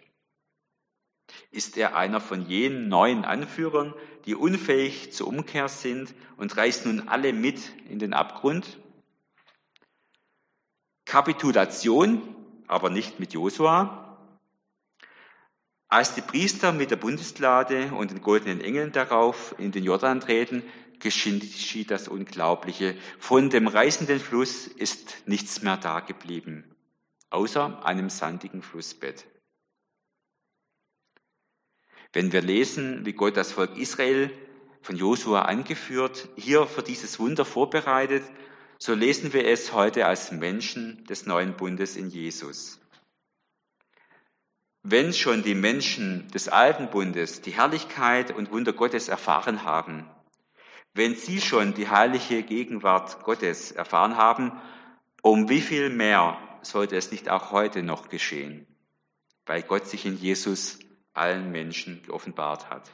Ist 1.55 1.77
er 1.77 1.95
einer 1.95 2.21
von 2.21 2.49
jenen 2.49 2.89
neuen 2.89 3.25
Anführern, 3.25 3.95
die 4.25 4.35
unfähig 4.35 5.13
zur 5.13 5.29
Umkehr 5.29 5.69
sind 5.69 6.13
und 6.37 6.57
reißt 6.57 6.85
nun 6.85 7.09
alle 7.09 7.33
mit 7.33 7.61
in 7.89 8.01
den 8.01 8.13
Abgrund? 8.13 8.81
Kapitulation, 11.05 12.23
aber 12.67 12.91
nicht 12.91 13.21
mit 13.21 13.35
Josua. 13.35 14.19
Als 15.87 16.17
die 16.17 16.23
Priester 16.23 16.73
mit 16.73 16.91
der 16.91 16.97
Bundeslade 16.97 17.93
und 17.93 18.11
den 18.11 18.21
goldenen 18.21 18.61
Engeln 18.61 18.91
darauf 18.91 19.55
in 19.57 19.71
den 19.71 19.85
Jordan 19.85 20.19
treten, 20.19 20.65
geschieht 20.99 21.93
das 21.93 22.09
Unglaubliche. 22.09 22.97
Von 23.21 23.49
dem 23.49 23.69
reißenden 23.69 24.19
Fluss 24.19 24.67
ist 24.67 25.23
nichts 25.27 25.63
mehr 25.63 25.77
da 25.77 26.01
geblieben, 26.01 26.65
außer 27.31 27.87
einem 27.87 28.11
sandigen 28.11 28.61
Flussbett. 28.61 29.25
Wenn 32.15 32.31
wir 32.31 32.43
lesen, 32.43 33.05
wie 33.05 33.13
Gott 33.13 33.37
das 33.37 33.51
Volk 33.51 33.77
Israel 33.77 34.31
von 34.83 34.95
Josua 34.95 35.43
angeführt, 35.43 36.29
hier 36.37 36.69
für 36.69 36.85
dieses 36.85 37.19
Wunder 37.19 37.45
vorbereitet, 37.45 38.23
so 38.79 38.95
lesen 38.95 39.33
wir 39.33 39.45
es 39.49 39.73
heute 39.73 40.07
als 40.07 40.31
Menschen 40.31 41.05
des 41.07 41.27
neuen 41.27 41.57
Bundes 41.57 41.97
in 41.97 42.11
Jesus. 42.11 42.79
Wenn 44.85 45.13
schon 45.13 45.43
die 45.43 45.57
Menschen 45.57 46.29
des 46.29 46.49
alten 46.49 46.89
Bundes 46.89 47.41
die 47.41 47.51
Herrlichkeit 47.51 48.31
und 48.31 48.53
Wunder 48.53 48.73
Gottes 48.73 49.09
erfahren 49.09 49.65
haben, 49.65 50.09
wenn 50.93 51.17
sie 51.17 51.41
schon 51.41 51.75
die 51.75 51.89
heilige 51.89 52.45
Gegenwart 52.45 53.25
Gottes 53.25 53.73
erfahren 53.73 54.17
haben, 54.17 54.53
um 55.21 55.49
wie 55.49 55.61
viel 55.61 55.91
mehr 55.91 56.39
sollte 56.63 56.95
es 56.95 57.11
nicht 57.11 57.29
auch 57.29 57.51
heute 57.51 57.83
noch 57.83 58.09
geschehen, 58.09 58.69
weil 59.47 59.63
Gott 59.63 59.89
sich 59.89 60.07
in 60.07 60.17
Jesus 60.17 60.79
allen 61.15 61.51
Menschen 61.51 62.03
geoffenbart 62.03 62.71
hat. 62.71 62.91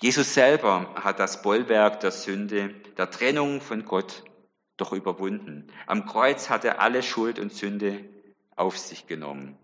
Jesus 0.00 0.34
selber 0.34 0.92
hat 0.96 1.20
das 1.20 1.42
Bollwerk 1.42 2.00
der 2.00 2.10
Sünde, 2.10 2.70
der 2.96 3.10
Trennung 3.10 3.60
von 3.60 3.84
Gott 3.84 4.24
doch 4.76 4.92
überwunden. 4.92 5.68
Am 5.86 6.04
Kreuz 6.06 6.50
hat 6.50 6.64
er 6.64 6.80
alle 6.80 7.02
Schuld 7.02 7.38
und 7.38 7.52
Sünde 7.52 8.04
auf 8.56 8.76
sich 8.76 9.06
genommen. 9.06 9.56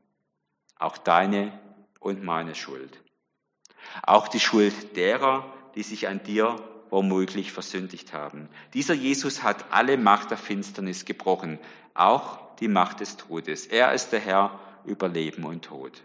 Auch 0.78 0.98
deine 0.98 1.58
und 1.98 2.22
meine 2.22 2.54
Schuld. 2.54 3.02
Auch 4.02 4.28
die 4.28 4.40
Schuld 4.40 4.96
derer, 4.96 5.52
die 5.74 5.82
sich 5.82 6.08
an 6.08 6.22
dir 6.22 6.56
womöglich 6.90 7.52
versündigt 7.52 8.12
haben. 8.12 8.48
Dieser 8.74 8.94
Jesus 8.94 9.42
hat 9.42 9.72
alle 9.72 9.96
Macht 9.96 10.30
der 10.30 10.38
Finsternis 10.38 11.04
gebrochen, 11.04 11.58
auch 11.94 12.56
die 12.56 12.68
Macht 12.68 13.00
des 13.00 13.16
Todes. 13.16 13.66
Er 13.66 13.92
ist 13.92 14.10
der 14.10 14.20
Herr 14.20 14.58
über 14.84 15.08
Leben 15.08 15.44
und 15.44 15.64
Tod. 15.64 16.02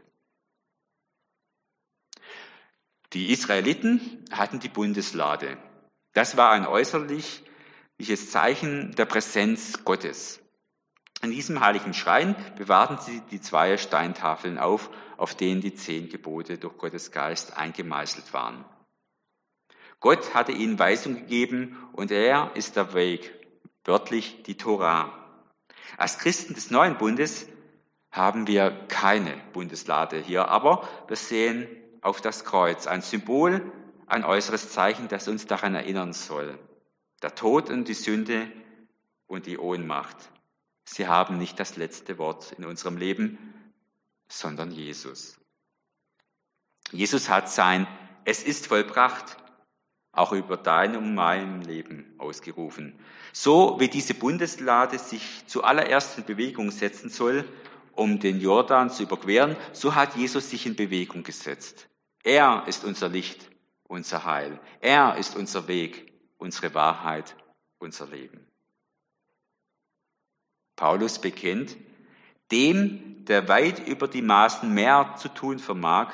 Die 3.16 3.32
Israeliten 3.32 4.26
hatten 4.30 4.60
die 4.60 4.68
Bundeslade. 4.68 5.58
Das 6.12 6.36
war 6.36 6.52
ein 6.52 6.68
äußerliches 6.68 8.30
Zeichen 8.30 8.94
der 8.96 9.06
Präsenz 9.06 9.86
Gottes. 9.86 10.42
In 11.22 11.32
diesem 11.32 11.62
heiligen 11.62 11.94
Schrein 11.94 12.36
bewahrten 12.58 12.98
sie 12.98 13.22
die 13.32 13.40
zwei 13.40 13.78
Steintafeln 13.78 14.58
auf, 14.58 14.90
auf 15.16 15.34
denen 15.34 15.62
die 15.62 15.74
zehn 15.74 16.10
Gebote 16.10 16.58
durch 16.58 16.78
Gottes 16.78 17.14
Geist 17.14 17.56
eingemeißelt 17.56 18.34
waren. 18.34 18.66
Gott 20.02 20.34
hatte 20.34 20.52
ihnen 20.52 20.78
Weisung 20.78 21.16
gegeben 21.16 21.78
und 21.94 22.12
er 22.12 22.52
ist 22.56 22.76
der 22.76 22.94
Weg, 22.94 23.34
wörtlich 23.86 24.44
die 24.44 24.58
Tora. 24.58 25.40
Als 25.96 26.18
Christen 26.18 26.54
des 26.54 26.70
neuen 26.70 26.98
Bundes 26.98 27.48
haben 28.12 28.46
wir 28.46 28.72
keine 28.90 29.42
Bundeslade 29.54 30.20
hier, 30.20 30.50
aber 30.50 30.86
wir 31.08 31.16
sehen 31.16 31.66
auf 32.06 32.22
das 32.22 32.46
Kreuz, 32.46 32.86
ein 32.86 33.02
Symbol, 33.02 33.72
ein 34.06 34.24
äußeres 34.24 34.70
Zeichen, 34.70 35.08
das 35.08 35.28
uns 35.28 35.48
daran 35.48 35.74
erinnern 35.74 36.14
soll. 36.14 36.60
Der 37.24 37.34
Tod 37.34 37.72
und 37.72 37.88
die 37.88 37.96
Sünde 37.96 38.52
und 39.26 39.48
die 39.48 39.58
Ohnmacht. 39.58 40.18
Sie 40.84 41.08
haben 41.08 41.40
nicht 41.40 41.60
das 41.60 41.78
letzte 41.78 42.20
Wort 42.20 42.52
in 42.54 42.66
unserem 42.66 42.98
Leben, 42.98 43.72
sondern 44.28 44.72
Jesus. 44.72 45.40
Jesus 46.92 47.28
hat 47.28 47.50
sein 47.50 47.88
Es 48.24 48.44
ist 48.44 48.68
vollbracht 48.68 49.38
auch 50.12 50.32
über 50.32 50.58
dein 50.58 50.96
und 50.96 51.14
mein 51.14 51.62
Leben 51.62 52.14
ausgerufen. 52.18 52.98
So 53.34 53.80
wie 53.80 53.90
diese 53.90 54.14
Bundeslade 54.14 54.98
sich 54.98 55.46
zuallererst 55.48 56.18
in 56.20 56.26
Bewegung 56.26 56.72
setzen 56.72 57.10
soll, 57.10 57.44
um 57.94 58.20
den 58.20 58.40
Jordan 58.40 58.90
zu 58.90 59.04
überqueren, 59.04 59.56
so 59.74 59.96
hat 59.96 60.16
Jesus 60.16 60.50
sich 60.50 60.66
in 60.66 60.76
Bewegung 60.76 61.24
gesetzt. 61.24 61.90
Er 62.26 62.64
ist 62.66 62.84
unser 62.84 63.08
Licht, 63.08 63.52
unser 63.84 64.26
Heil. 64.26 64.60
Er 64.82 65.16
ist 65.18 65.36
unser 65.36 65.68
Weg, 65.68 66.12
unsere 66.40 66.74
Wahrheit, 66.74 67.36
unser 67.78 68.08
Leben. 68.08 68.48
Paulus 70.76 71.20
bekennt, 71.20 71.78
dem, 72.52 73.26
der 73.26 73.48
weit 73.48 73.88
über 73.88 74.08
die 74.08 74.24
Maßen 74.24 74.74
mehr 74.74 75.16
zu 75.20 75.30
tun 75.30 75.60
vermag, 75.60 76.14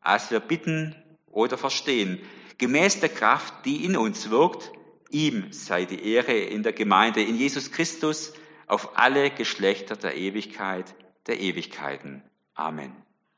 als 0.00 0.30
wir 0.30 0.40
bitten 0.40 0.94
oder 1.26 1.56
verstehen, 1.56 2.20
gemäß 2.58 3.00
der 3.00 3.08
Kraft, 3.08 3.64
die 3.64 3.82
in 3.86 3.96
uns 3.96 4.28
wirkt, 4.28 4.70
ihm 5.08 5.54
sei 5.54 5.86
die 5.86 6.12
Ehre 6.12 6.36
in 6.36 6.64
der 6.64 6.74
Gemeinde, 6.74 7.22
in 7.22 7.34
Jesus 7.34 7.72
Christus, 7.72 8.34
auf 8.66 8.98
alle 8.98 9.30
Geschlechter 9.30 9.96
der 9.96 10.16
Ewigkeit, 10.16 10.94
der 11.26 11.40
Ewigkeiten. 11.40 12.22
Amen. 12.54 12.94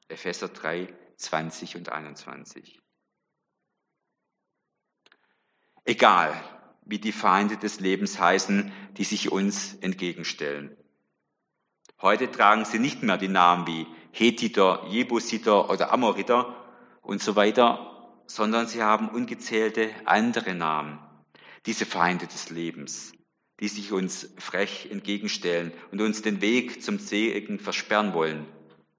Epheser 0.09 0.49
3, 0.49 0.89
20 1.19 1.77
und 1.77 1.91
21. 1.91 2.81
Egal, 5.85 6.41
wie 6.85 6.99
die 6.99 7.13
Feinde 7.13 7.57
des 7.57 7.81
Lebens 7.81 8.19
heißen, 8.19 8.73
die 8.97 9.05
sich 9.05 9.31
uns 9.31 9.75
entgegenstellen. 9.75 10.77
Heute 12.01 12.31
tragen 12.31 12.65
sie 12.65 12.79
nicht 12.79 13.03
mehr 13.03 13.19
die 13.19 13.29
Namen 13.29 13.67
wie 13.67 13.87
Hethiter, 14.13 14.87
Jebusiter 14.89 15.69
oder 15.69 15.93
Amoriter 15.93 16.55
und 17.03 17.21
so 17.21 17.37
weiter, 17.37 18.23
sondern 18.27 18.67
sie 18.67 18.83
haben 18.83 19.09
ungezählte 19.09 19.91
andere 20.05 20.55
Namen. 20.55 20.99
Diese 21.67 21.87
Feinde 21.87 22.27
des 22.27 22.51
Lebens, 22.51 23.13
die 23.61 23.69
sich 23.69 23.93
uns 23.93 24.33
frech 24.39 24.89
entgegenstellen 24.91 25.73
und 25.91 26.01
uns 26.01 26.23
den 26.23 26.41
Weg 26.41 26.83
zum 26.83 26.99
Segen 26.99 27.59
versperren 27.59 28.15
wollen. 28.15 28.47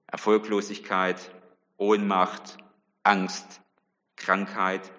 Erfolglosigkeit, 0.06 1.32
Ohnmacht, 1.80 2.58
Angst, 3.04 3.62
Krankheit, 4.16 4.92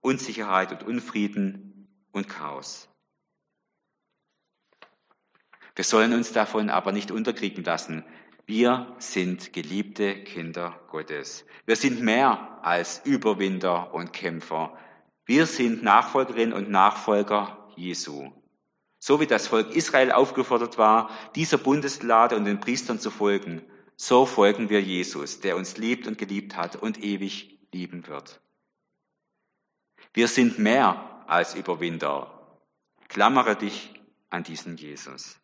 Unsicherheit 0.00 0.72
und 0.72 0.82
Unfrieden 0.82 1.88
und 2.10 2.28
Chaos. 2.28 2.88
Wir 5.76 5.84
sollen 5.84 6.12
uns 6.12 6.32
davon 6.32 6.70
aber 6.70 6.90
nicht 6.90 7.12
unterkriegen 7.12 7.62
lassen. 7.62 8.04
Wir 8.46 8.94
sind 8.98 9.52
geliebte 9.52 10.24
Kinder 10.24 10.80
Gottes. 10.90 11.46
Wir 11.66 11.76
sind 11.76 12.02
mehr 12.02 12.58
als 12.62 13.00
Überwinder 13.04 13.94
und 13.94 14.12
Kämpfer. 14.12 14.76
Wir 15.24 15.46
sind 15.46 15.84
Nachfolgerinnen 15.84 16.52
und 16.52 16.68
Nachfolger 16.68 17.68
Jesu. 17.76 18.32
So 18.98 19.20
wie 19.20 19.26
das 19.28 19.46
Volk 19.46 19.74
Israel 19.76 20.10
aufgefordert 20.10 20.78
war, 20.78 21.10
dieser 21.36 21.58
Bundeslade 21.58 22.36
und 22.36 22.44
den 22.44 22.58
Priestern 22.58 22.98
zu 22.98 23.12
folgen, 23.12 23.62
so 23.96 24.26
folgen 24.26 24.70
wir 24.70 24.82
Jesus, 24.82 25.40
der 25.40 25.56
uns 25.56 25.76
liebt 25.76 26.06
und 26.06 26.18
geliebt 26.18 26.56
hat 26.56 26.76
und 26.76 27.02
ewig 27.02 27.58
lieben 27.72 28.06
wird. 28.06 28.40
Wir 30.12 30.28
sind 30.28 30.58
mehr 30.58 31.24
als 31.26 31.54
Überwinder. 31.54 32.58
Klammere 33.08 33.56
dich 33.56 33.90
an 34.30 34.42
diesen 34.42 34.76
Jesus. 34.76 35.38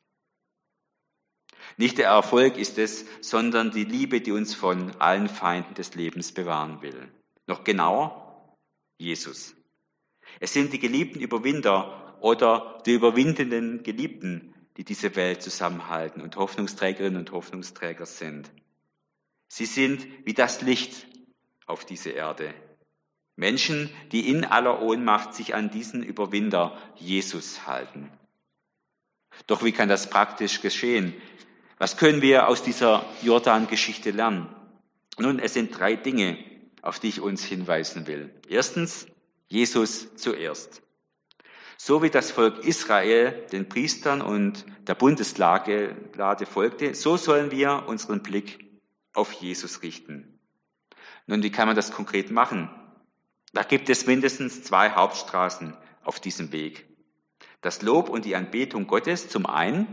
Nicht 1.76 1.98
der 1.98 2.08
Erfolg 2.08 2.56
ist 2.56 2.78
es, 2.78 3.04
sondern 3.20 3.70
die 3.70 3.84
Liebe, 3.84 4.20
die 4.20 4.32
uns 4.32 4.54
von 4.54 4.94
allen 5.00 5.28
Feinden 5.28 5.74
des 5.74 5.94
Lebens 5.94 6.32
bewahren 6.32 6.82
will. 6.82 7.08
Noch 7.46 7.64
genauer, 7.64 8.56
Jesus. 8.98 9.54
Es 10.40 10.52
sind 10.52 10.72
die 10.72 10.78
geliebten 10.78 11.20
Überwinder 11.20 12.18
oder 12.20 12.82
die 12.86 12.92
überwindenden 12.92 13.82
Geliebten, 13.82 14.54
die 14.76 14.84
diese 14.84 15.16
Welt 15.16 15.42
zusammenhalten 15.42 16.22
und 16.22 16.36
Hoffnungsträgerinnen 16.36 17.18
und 17.18 17.32
Hoffnungsträger 17.32 18.06
sind. 18.06 18.50
Sie 19.48 19.66
sind 19.66 20.06
wie 20.24 20.34
das 20.34 20.62
Licht 20.62 21.06
auf 21.66 21.84
diese 21.84 22.10
Erde. 22.10 22.54
Menschen, 23.36 23.90
die 24.12 24.28
in 24.28 24.44
aller 24.44 24.82
Ohnmacht 24.82 25.34
sich 25.34 25.54
an 25.54 25.70
diesen 25.70 26.02
Überwinder 26.02 26.76
Jesus 26.96 27.66
halten. 27.66 28.10
Doch 29.46 29.64
wie 29.64 29.72
kann 29.72 29.88
das 29.88 30.10
praktisch 30.10 30.60
geschehen? 30.60 31.14
Was 31.78 31.96
können 31.96 32.20
wir 32.20 32.48
aus 32.48 32.62
dieser 32.62 33.06
Jordan-Geschichte 33.22 34.10
lernen? 34.10 34.54
Nun, 35.18 35.38
es 35.38 35.54
sind 35.54 35.78
drei 35.78 35.96
Dinge, 35.96 36.38
auf 36.82 37.00
die 37.00 37.08
ich 37.08 37.20
uns 37.20 37.42
hinweisen 37.42 38.06
will. 38.06 38.34
Erstens, 38.48 39.06
Jesus 39.48 40.14
zuerst. 40.16 40.82
So 41.82 42.02
wie 42.02 42.10
das 42.10 42.30
Volk 42.30 42.58
Israel 42.66 43.46
den 43.52 43.66
Priestern 43.66 44.20
und 44.20 44.66
der 44.86 44.94
Bundeslade 44.94 45.96
folgte, 46.44 46.94
so 46.94 47.16
sollen 47.16 47.50
wir 47.50 47.84
unseren 47.86 48.22
Blick 48.22 48.70
auf 49.14 49.32
Jesus 49.32 49.80
richten. 49.80 50.38
Nun, 51.26 51.42
wie 51.42 51.50
kann 51.50 51.66
man 51.66 51.76
das 51.76 51.90
konkret 51.90 52.30
machen? 52.30 52.68
Da 53.54 53.62
gibt 53.62 53.88
es 53.88 54.06
mindestens 54.06 54.62
zwei 54.62 54.90
Hauptstraßen 54.90 55.74
auf 56.04 56.20
diesem 56.20 56.52
Weg. 56.52 56.86
Das 57.62 57.80
Lob 57.80 58.10
und 58.10 58.26
die 58.26 58.36
Anbetung 58.36 58.86
Gottes 58.86 59.30
zum 59.30 59.46
einen 59.46 59.86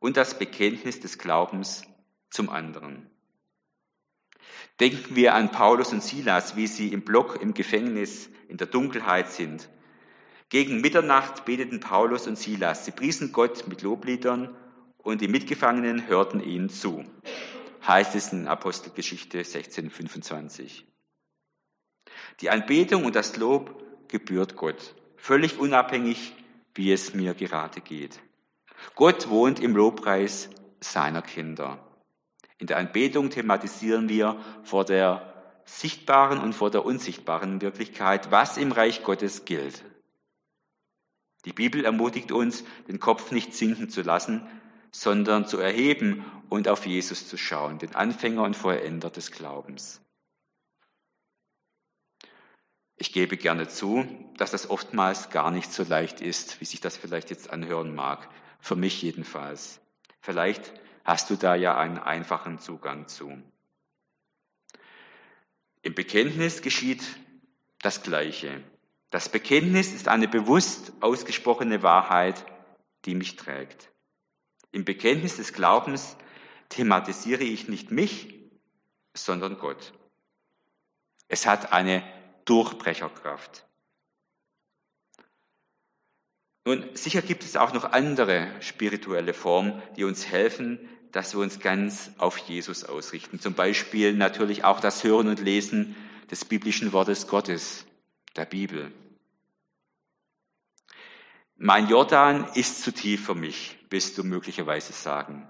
und 0.00 0.16
das 0.16 0.40
Bekenntnis 0.40 0.98
des 0.98 1.18
Glaubens 1.18 1.84
zum 2.30 2.50
anderen. 2.50 3.08
Denken 4.80 5.14
wir 5.14 5.36
an 5.36 5.52
Paulus 5.52 5.92
und 5.92 6.02
Silas, 6.02 6.56
wie 6.56 6.66
sie 6.66 6.92
im 6.92 7.02
Block 7.02 7.40
im 7.40 7.54
Gefängnis 7.54 8.28
in 8.48 8.56
der 8.56 8.66
Dunkelheit 8.66 9.30
sind. 9.30 9.68
Gegen 10.48 10.80
Mitternacht 10.80 11.44
beteten 11.44 11.80
Paulus 11.80 12.26
und 12.28 12.38
Silas. 12.38 12.84
Sie 12.84 12.92
priesen 12.92 13.32
Gott 13.32 13.66
mit 13.66 13.82
Lobliedern 13.82 14.54
und 14.98 15.20
die 15.20 15.28
Mitgefangenen 15.28 16.06
hörten 16.06 16.40
ihnen 16.40 16.68
zu. 16.68 17.04
Heißt 17.86 18.14
es 18.14 18.32
in 18.32 18.46
Apostelgeschichte 18.46 19.40
16,25. 19.40 20.84
Die 22.40 22.50
Anbetung 22.50 23.04
und 23.04 23.16
das 23.16 23.36
Lob 23.36 23.82
gebührt 24.08 24.56
Gott, 24.56 24.94
völlig 25.16 25.58
unabhängig, 25.58 26.32
wie 26.74 26.92
es 26.92 27.14
mir 27.14 27.34
gerade 27.34 27.80
geht. 27.80 28.20
Gott 28.94 29.28
wohnt 29.28 29.58
im 29.58 29.74
Lobpreis 29.74 30.50
seiner 30.80 31.22
Kinder. 31.22 31.78
In 32.58 32.66
der 32.66 32.76
Anbetung 32.76 33.30
thematisieren 33.30 34.08
wir 34.08 34.40
vor 34.62 34.84
der 34.84 35.60
sichtbaren 35.64 36.38
und 36.38 36.52
vor 36.52 36.70
der 36.70 36.84
unsichtbaren 36.84 37.60
Wirklichkeit, 37.60 38.30
was 38.30 38.56
im 38.56 38.72
Reich 38.72 39.02
Gottes 39.02 39.44
gilt. 39.44 39.84
Die 41.46 41.52
Bibel 41.52 41.84
ermutigt 41.84 42.32
uns, 42.32 42.64
den 42.88 43.00
Kopf 43.00 43.30
nicht 43.30 43.54
sinken 43.54 43.88
zu 43.88 44.02
lassen, 44.02 44.46
sondern 44.90 45.46
zu 45.46 45.58
erheben 45.58 46.24
und 46.48 46.68
auf 46.68 46.86
Jesus 46.86 47.28
zu 47.28 47.36
schauen, 47.36 47.78
den 47.78 47.94
Anfänger 47.94 48.42
und 48.42 48.56
Vollender 48.56 49.10
des 49.10 49.30
Glaubens. 49.30 50.00
Ich 52.96 53.12
gebe 53.12 53.36
gerne 53.36 53.68
zu, 53.68 54.06
dass 54.38 54.50
das 54.50 54.70
oftmals 54.70 55.30
gar 55.30 55.50
nicht 55.50 55.72
so 55.72 55.84
leicht 55.84 56.20
ist, 56.20 56.60
wie 56.60 56.64
sich 56.64 56.80
das 56.80 56.96
vielleicht 56.96 57.30
jetzt 57.30 57.50
anhören 57.50 57.94
mag. 57.94 58.28
Für 58.58 58.74
mich 58.74 59.02
jedenfalls. 59.02 59.80
Vielleicht 60.20 60.72
hast 61.04 61.30
du 61.30 61.36
da 61.36 61.54
ja 61.54 61.76
einen 61.76 61.98
einfachen 61.98 62.58
Zugang 62.58 63.06
zu. 63.06 63.40
Im 65.82 65.94
Bekenntnis 65.94 66.62
geschieht 66.62 67.04
das 67.80 68.02
Gleiche. 68.02 68.64
Das 69.10 69.28
Bekenntnis 69.28 69.92
ist 69.92 70.08
eine 70.08 70.28
bewusst 70.28 70.92
ausgesprochene 71.00 71.82
Wahrheit, 71.82 72.44
die 73.04 73.14
mich 73.14 73.36
trägt. 73.36 73.90
Im 74.72 74.84
Bekenntnis 74.84 75.36
des 75.36 75.52
Glaubens 75.52 76.16
thematisiere 76.68 77.44
ich 77.44 77.68
nicht 77.68 77.90
mich, 77.90 78.34
sondern 79.14 79.58
Gott. 79.58 79.92
Es 81.28 81.46
hat 81.46 81.72
eine 81.72 82.02
Durchbrecherkraft. 82.44 83.66
Nun, 86.64 86.84
sicher 86.94 87.22
gibt 87.22 87.44
es 87.44 87.56
auch 87.56 87.72
noch 87.72 87.84
andere 87.92 88.50
spirituelle 88.60 89.34
Formen, 89.34 89.80
die 89.96 90.02
uns 90.02 90.26
helfen, 90.26 90.80
dass 91.12 91.32
wir 91.34 91.40
uns 91.40 91.60
ganz 91.60 92.10
auf 92.18 92.38
Jesus 92.38 92.84
ausrichten. 92.84 93.40
Zum 93.40 93.54
Beispiel 93.54 94.12
natürlich 94.14 94.64
auch 94.64 94.80
das 94.80 95.04
Hören 95.04 95.28
und 95.28 95.40
Lesen 95.40 95.94
des 96.30 96.44
biblischen 96.44 96.92
Wortes 96.92 97.28
Gottes, 97.28 97.85
der 98.36 98.44
Bibel. 98.44 98.92
Mein 101.56 101.88
Jordan 101.88 102.48
ist 102.54 102.82
zu 102.82 102.92
tief 102.92 103.24
für 103.24 103.34
mich, 103.34 103.78
wirst 103.88 104.18
du 104.18 104.24
möglicherweise 104.24 104.92
sagen. 104.92 105.48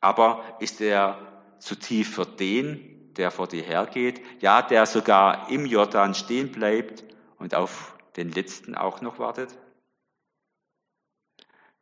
Aber 0.00 0.56
ist 0.60 0.80
er 0.80 1.54
zu 1.60 1.76
tief 1.76 2.14
für 2.14 2.26
den, 2.26 3.14
der 3.14 3.30
vor 3.30 3.46
dir 3.46 3.62
hergeht? 3.62 4.20
Ja, 4.40 4.62
der 4.62 4.86
sogar 4.86 5.48
im 5.50 5.66
Jordan 5.66 6.14
stehen 6.14 6.50
bleibt 6.50 7.04
und 7.38 7.54
auf 7.54 7.96
den 8.16 8.32
letzten 8.32 8.74
auch 8.74 9.02
noch 9.02 9.18
wartet? 9.18 9.56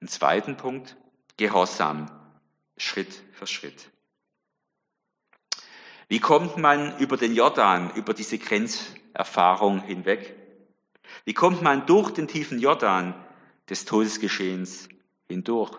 Ein 0.01 0.09
zweiten 0.09 0.57
Punkt, 0.57 0.97
Gehorsam, 1.37 2.11
Schritt 2.77 3.23
für 3.33 3.47
Schritt. 3.47 3.91
Wie 6.09 6.21
kommt 6.21 6.57
man 6.57 6.99
über 6.99 7.17
den 7.17 7.35
Jordan, 7.35 7.95
über 7.95 8.14
diese 8.14 8.38
Grenzerfahrung 9.18 9.83
hinweg? 9.83 10.37
Wie 11.24 11.35
kommt 11.35 11.61
man 11.61 11.87
durch 11.87 12.12
den 12.12 12.28
tiefen 12.28 12.61
Jordan 12.61 13.14
des 13.68 13.85
Todesgeschehens 13.85 14.88
hindurch? 15.26 15.76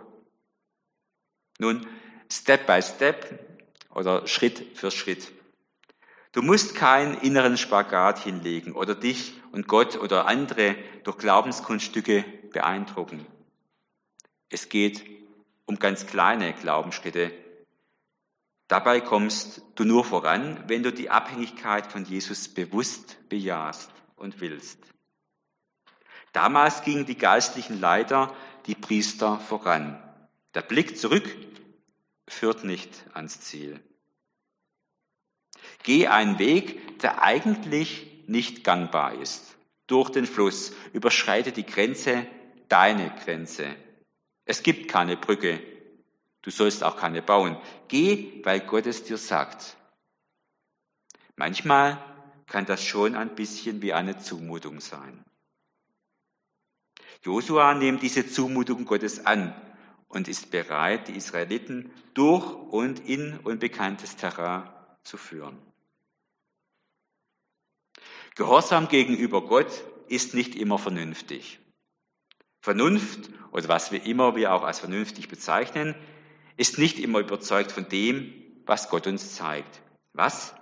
Nun, 1.57 1.87
Step 2.29 2.67
by 2.67 2.81
Step 2.81 3.39
oder 3.95 4.27
Schritt 4.27 4.77
für 4.77 4.91
Schritt. 4.91 5.31
Du 6.33 6.41
musst 6.41 6.75
keinen 6.75 7.15
inneren 7.21 7.57
Spagat 7.57 8.19
hinlegen 8.19 8.73
oder 8.73 8.93
dich 8.93 9.33
und 9.53 9.67
Gott 9.67 9.97
oder 9.97 10.27
andere 10.27 10.75
durch 11.03 11.17
Glaubenskunststücke 11.17 12.25
beeindrucken. 12.51 13.25
Es 14.49 14.67
geht 14.67 15.05
um 15.65 15.79
ganz 15.79 16.05
kleine 16.05 16.53
Glaubensschritte. 16.53 17.31
Dabei 18.69 19.01
kommst 19.01 19.63
du 19.75 19.83
nur 19.83 20.05
voran, 20.05 20.63
wenn 20.67 20.83
du 20.83 20.93
die 20.93 21.09
Abhängigkeit 21.09 21.91
von 21.91 22.05
Jesus 22.05 22.47
bewusst 22.47 23.17
bejahst 23.27 23.91
und 24.15 24.39
willst. 24.39 24.77
Damals 26.33 26.83
gingen 26.83 27.07
die 27.07 27.17
geistlichen 27.17 27.81
Leiter, 27.81 28.33
die 28.67 28.75
Priester 28.75 29.39
voran. 29.39 30.01
Der 30.53 30.61
Blick 30.61 30.97
zurück 30.97 31.27
führt 32.27 32.63
nicht 32.63 33.05
ans 33.13 33.41
Ziel. 33.41 33.81
Geh 35.81 36.07
einen 36.07 36.37
Weg, 36.37 36.99
der 36.99 37.23
eigentlich 37.23 38.23
nicht 38.27 38.63
gangbar 38.63 39.15
ist. 39.15 39.57
Durch 39.87 40.11
den 40.11 40.27
Fluss 40.27 40.73
überschreite 40.93 41.51
die 41.51 41.65
Grenze, 41.65 42.27
deine 42.67 43.09
Grenze, 43.23 43.75
es 44.45 44.61
gibt 44.61 44.89
keine 44.89 45.17
Brücke. 45.17 45.59
Du 46.41 46.51
sollst 46.51 46.83
auch 46.83 46.97
keine 46.97 47.21
bauen. 47.21 47.57
Geh, 47.87 48.41
weil 48.43 48.61
Gott 48.61 48.85
es 48.85 49.03
dir 49.03 49.17
sagt. 49.17 49.77
Manchmal 51.35 52.03
kann 52.47 52.65
das 52.65 52.83
schon 52.83 53.15
ein 53.15 53.35
bisschen 53.35 53.81
wie 53.81 53.93
eine 53.93 54.19
Zumutung 54.19 54.79
sein. 54.81 55.23
Josua 57.23 57.73
nimmt 57.73 58.01
diese 58.01 58.27
Zumutung 58.27 58.85
Gottes 58.85 59.25
an 59.25 59.53
und 60.07 60.27
ist 60.27 60.51
bereit, 60.51 61.07
die 61.07 61.15
Israeliten 61.15 61.91
durch 62.13 62.49
und 62.71 62.99
in 63.07 63.37
unbekanntes 63.39 64.15
Terrain 64.15 64.69
zu 65.03 65.17
führen. 65.17 65.57
Gehorsam 68.35 68.87
gegenüber 68.87 69.41
Gott 69.45 69.83
ist 70.07 70.33
nicht 70.33 70.55
immer 70.55 70.79
vernünftig. 70.79 71.59
Vernunft 72.61 73.29
oder 73.51 73.67
was 73.67 73.91
wir 73.91 74.05
immer 74.05 74.35
wir 74.35 74.53
auch 74.53 74.63
als 74.63 74.79
vernünftig 74.79 75.27
bezeichnen, 75.27 75.95
ist 76.59 76.77
nicht 76.77 76.99
immer 76.99 77.19
überzeugt 77.19 77.71
von 77.71 77.87
dem, 77.87 78.33
was 78.65 78.89
Gott 78.89 79.07
uns 79.07 79.33
zeigt. 79.33 79.81
Was? 80.11 80.53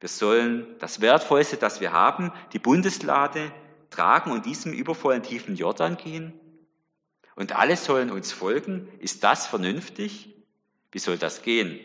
Wir 0.00 0.10
sollen 0.10 0.66
das 0.80 1.00
Wertvollste, 1.00 1.56
das 1.56 1.80
wir 1.80 1.92
haben, 1.92 2.30
die 2.52 2.58
Bundeslade, 2.58 3.50
tragen 3.88 4.32
und 4.32 4.44
diesem 4.44 4.74
übervollen 4.74 5.22
tiefen 5.22 5.56
Jordan 5.56 5.96
gehen? 5.96 6.34
Und 7.36 7.56
alle 7.56 7.78
sollen 7.78 8.10
uns 8.10 8.32
folgen? 8.32 8.88
Ist 8.98 9.24
das 9.24 9.46
vernünftig? 9.46 10.34
Wie 10.92 10.98
soll 10.98 11.16
das 11.16 11.40
gehen? 11.40 11.80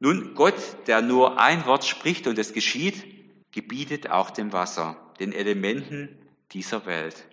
Nun, 0.00 0.34
Gott, 0.34 0.56
der 0.88 1.02
nur 1.02 1.38
ein 1.38 1.64
Wort 1.66 1.84
spricht 1.84 2.26
und 2.26 2.36
es 2.36 2.52
geschieht, 2.52 3.04
gebietet 3.52 4.10
auch 4.10 4.30
dem 4.30 4.52
Wasser, 4.52 4.96
den 5.20 5.32
Elementen 5.32 6.18
dieser 6.50 6.84
Welt. 6.84 7.28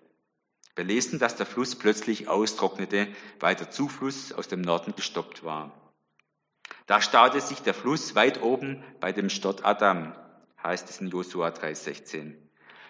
Wir 0.75 0.85
lesen, 0.85 1.19
dass 1.19 1.35
der 1.35 1.45
Fluss 1.45 1.75
plötzlich 1.75 2.27
austrocknete, 2.27 3.07
weil 3.39 3.55
der 3.55 3.69
Zufluss 3.71 4.31
aus 4.31 4.47
dem 4.47 4.61
Norden 4.61 4.95
gestoppt 4.95 5.43
war. 5.43 5.71
Da 6.87 7.01
staute 7.01 7.41
sich 7.41 7.61
der 7.61 7.73
Fluss 7.73 8.15
weit 8.15 8.41
oben 8.41 8.83
bei 8.99 9.11
dem 9.11 9.29
Stott 9.29 9.65
Adam, 9.65 10.15
heißt 10.63 10.89
es 10.89 11.01
in 11.01 11.09
Josua 11.09 11.49
3,16. 11.49 12.35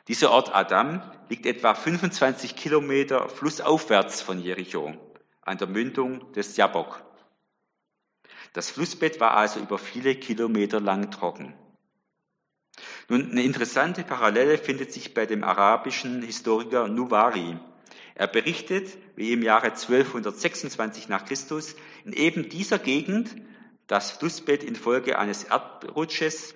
Dieser 0.08 0.32
Ort 0.32 0.54
Adam 0.54 1.02
liegt 1.30 1.46
etwa 1.46 1.74
25 1.74 2.56
Kilometer 2.56 3.30
flussaufwärts 3.30 4.22
von 4.22 4.40
Jericho, 4.40 4.94
an 5.42 5.58
der 5.58 5.68
Mündung 5.68 6.32
des 6.34 6.58
Jabbok. 6.58 7.04
Das 8.54 8.70
Flussbett 8.70 9.20
war 9.20 9.36
also 9.38 9.60
über 9.60 9.78
viele 9.78 10.16
Kilometer 10.16 10.80
lang 10.80 11.12
trocken. 11.12 11.54
Nun, 13.08 13.32
eine 13.32 13.44
interessante 13.44 14.04
Parallele 14.04 14.58
findet 14.58 14.92
sich 14.92 15.14
bei 15.14 15.26
dem 15.26 15.44
arabischen 15.44 16.22
Historiker 16.22 16.88
Nuvari. 16.88 17.58
Er 18.22 18.28
berichtet, 18.28 19.00
wie 19.16 19.34
im 19.34 19.42
Jahre 19.42 19.72
1226 19.72 21.10
nach 21.10 21.26
Christus 21.26 21.76
in 22.06 22.14
eben 22.14 22.50
dieser 22.50 22.78
Gegend 22.78 23.36
das 23.88 24.12
Flussbett 24.12 24.64
infolge 24.64 25.18
eines 25.18 25.46
Erdrutsches, 25.46 26.54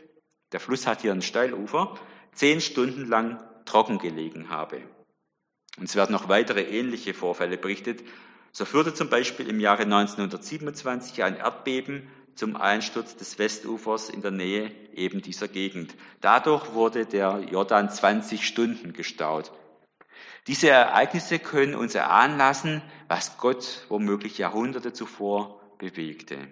der 0.51 0.59
Fluss 0.59 0.85
hat 0.85 1.01
hier 1.01 1.11
ein 1.11 1.23
Steilufer, 1.23 1.95
zehn 2.33 2.61
Stunden 2.61 3.07
lang 3.07 3.43
trocken 3.65 3.97
gelegen 3.97 4.49
habe. 4.49 4.79
Und 5.79 5.85
es 5.85 5.95
werden 5.95 6.11
noch 6.11 6.29
weitere 6.29 6.61
ähnliche 6.61 7.15
Vorfälle 7.15 7.57
berichtet. 7.57 8.03
So 8.51 8.63
führte 8.65 8.93
zum 8.93 9.09
Beispiel 9.09 9.49
im 9.49 9.59
Jahre 9.59 9.85
1927 9.85 11.23
ein 11.23 11.35
Erdbeben 11.35 12.07
zum 12.35 12.57
Einsturz 12.57 13.15
des 13.15 13.39
Westufers 13.39 14.11
in 14.11 14.21
der 14.21 14.29
Nähe 14.29 14.69
eben 14.93 15.23
dieser 15.23 15.47
Gegend. 15.47 15.95
Dadurch 16.21 16.73
wurde 16.73 17.07
der 17.07 17.39
Jordan 17.49 17.89
20 17.89 18.45
Stunden 18.45 18.93
gestaut. 18.93 19.51
Diese 20.47 20.69
Ereignisse 20.69 21.39
können 21.39 21.75
uns 21.75 21.95
erahnen 21.95 22.37
lassen, 22.37 22.81
was 23.07 23.37
Gott 23.37 23.85
womöglich 23.89 24.37
Jahrhunderte 24.37 24.93
zuvor 24.93 25.59
bewegte. 25.77 26.47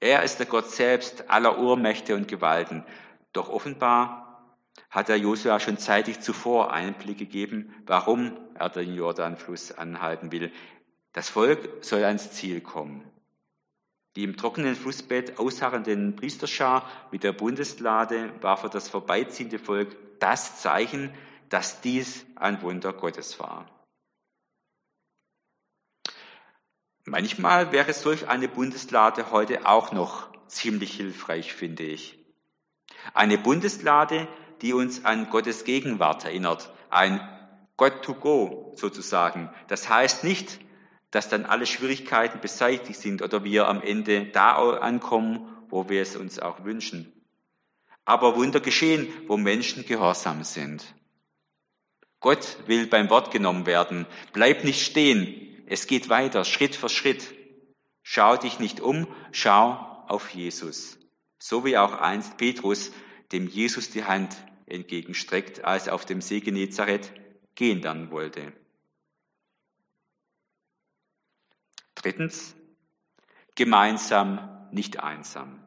Er 0.00 0.22
ist 0.22 0.38
der 0.38 0.46
Gott 0.46 0.68
selbst 0.70 1.30
aller 1.30 1.58
Urmächte 1.58 2.14
und 2.14 2.28
Gewalten. 2.28 2.84
Doch 3.32 3.48
offenbar 3.48 4.56
hat 4.90 5.08
er 5.08 5.16
Josua 5.16 5.60
schon 5.60 5.78
zeitig 5.78 6.20
zuvor 6.20 6.72
Einblick 6.72 7.18
gegeben, 7.18 7.74
warum 7.86 8.36
er 8.54 8.68
den 8.68 8.94
Jordanfluss 8.94 9.72
anhalten 9.72 10.32
will. 10.32 10.52
Das 11.12 11.30
Volk 11.30 11.84
soll 11.84 12.04
ans 12.04 12.32
Ziel 12.32 12.60
kommen. 12.60 13.04
Die 14.16 14.24
im 14.24 14.36
trockenen 14.36 14.74
Flussbett 14.74 15.38
ausharrenden 15.38 16.16
Priesterschar 16.16 16.86
mit 17.10 17.22
der 17.22 17.32
Bundeslade 17.32 18.30
war 18.42 18.58
für 18.58 18.68
das 18.68 18.90
vorbeiziehende 18.90 19.58
Volk 19.58 19.96
das 20.18 20.60
Zeichen, 20.60 21.14
dass 21.52 21.82
dies 21.82 22.24
ein 22.36 22.62
Wunder 22.62 22.94
Gottes 22.94 23.38
war. 23.38 23.66
Manchmal 27.04 27.72
wäre 27.72 27.92
solch 27.92 28.26
eine 28.28 28.48
Bundeslade 28.48 29.30
heute 29.30 29.66
auch 29.66 29.92
noch 29.92 30.30
ziemlich 30.46 30.94
hilfreich, 30.94 31.52
finde 31.52 31.82
ich. 31.82 32.18
Eine 33.12 33.36
Bundeslade, 33.36 34.28
die 34.62 34.72
uns 34.72 35.04
an 35.04 35.28
Gottes 35.28 35.64
Gegenwart 35.64 36.24
erinnert, 36.24 36.72
ein 36.88 37.20
God 37.76 38.02
to 38.02 38.14
go 38.14 38.72
sozusagen. 38.76 39.50
Das 39.68 39.90
heißt 39.90 40.24
nicht, 40.24 40.58
dass 41.10 41.28
dann 41.28 41.44
alle 41.44 41.66
Schwierigkeiten 41.66 42.40
beseitigt 42.40 42.98
sind 42.98 43.20
oder 43.20 43.44
wir 43.44 43.68
am 43.68 43.82
Ende 43.82 44.24
da 44.26 44.54
ankommen, 44.78 45.46
wo 45.68 45.90
wir 45.90 46.00
es 46.00 46.16
uns 46.16 46.38
auch 46.38 46.64
wünschen. 46.64 47.12
Aber 48.06 48.36
Wunder 48.36 48.60
geschehen, 48.60 49.12
wo 49.26 49.36
Menschen 49.36 49.84
gehorsam 49.84 50.44
sind. 50.44 50.94
Gott 52.22 52.56
will 52.66 52.86
beim 52.86 53.10
Wort 53.10 53.30
genommen 53.32 53.66
werden. 53.66 54.06
Bleib 54.32 54.64
nicht 54.64 54.86
stehen. 54.86 55.64
Es 55.66 55.86
geht 55.86 56.08
weiter, 56.08 56.44
Schritt 56.44 56.74
für 56.76 56.88
Schritt. 56.88 57.34
Schau 58.02 58.36
dich 58.36 58.58
nicht 58.58 58.80
um, 58.80 59.06
schau 59.32 60.04
auf 60.08 60.30
Jesus. 60.30 60.98
So 61.38 61.64
wie 61.64 61.76
auch 61.76 61.92
einst 61.92 62.36
Petrus 62.38 62.92
dem 63.32 63.48
Jesus 63.48 63.90
die 63.90 64.04
Hand 64.04 64.36
entgegenstreckt, 64.66 65.64
als 65.64 65.88
er 65.88 65.94
auf 65.94 66.04
dem 66.06 66.20
See 66.20 66.40
Genezareth 66.40 67.12
gehen 67.54 67.82
lernen 67.82 68.10
wollte. 68.10 68.52
Drittens, 71.94 72.54
gemeinsam, 73.54 74.68
nicht 74.70 75.00
einsam. 75.00 75.66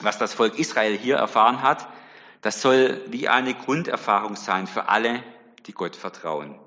Was 0.00 0.18
das 0.18 0.34
Volk 0.34 0.58
Israel 0.58 0.96
hier 0.96 1.16
erfahren 1.16 1.62
hat, 1.62 1.88
das 2.40 2.62
soll 2.62 3.02
wie 3.08 3.28
eine 3.28 3.54
Grunderfahrung 3.54 4.36
sein 4.36 4.66
für 4.66 4.88
alle, 4.88 5.22
die 5.66 5.72
Gott 5.72 5.96
vertrauen. 5.96 6.58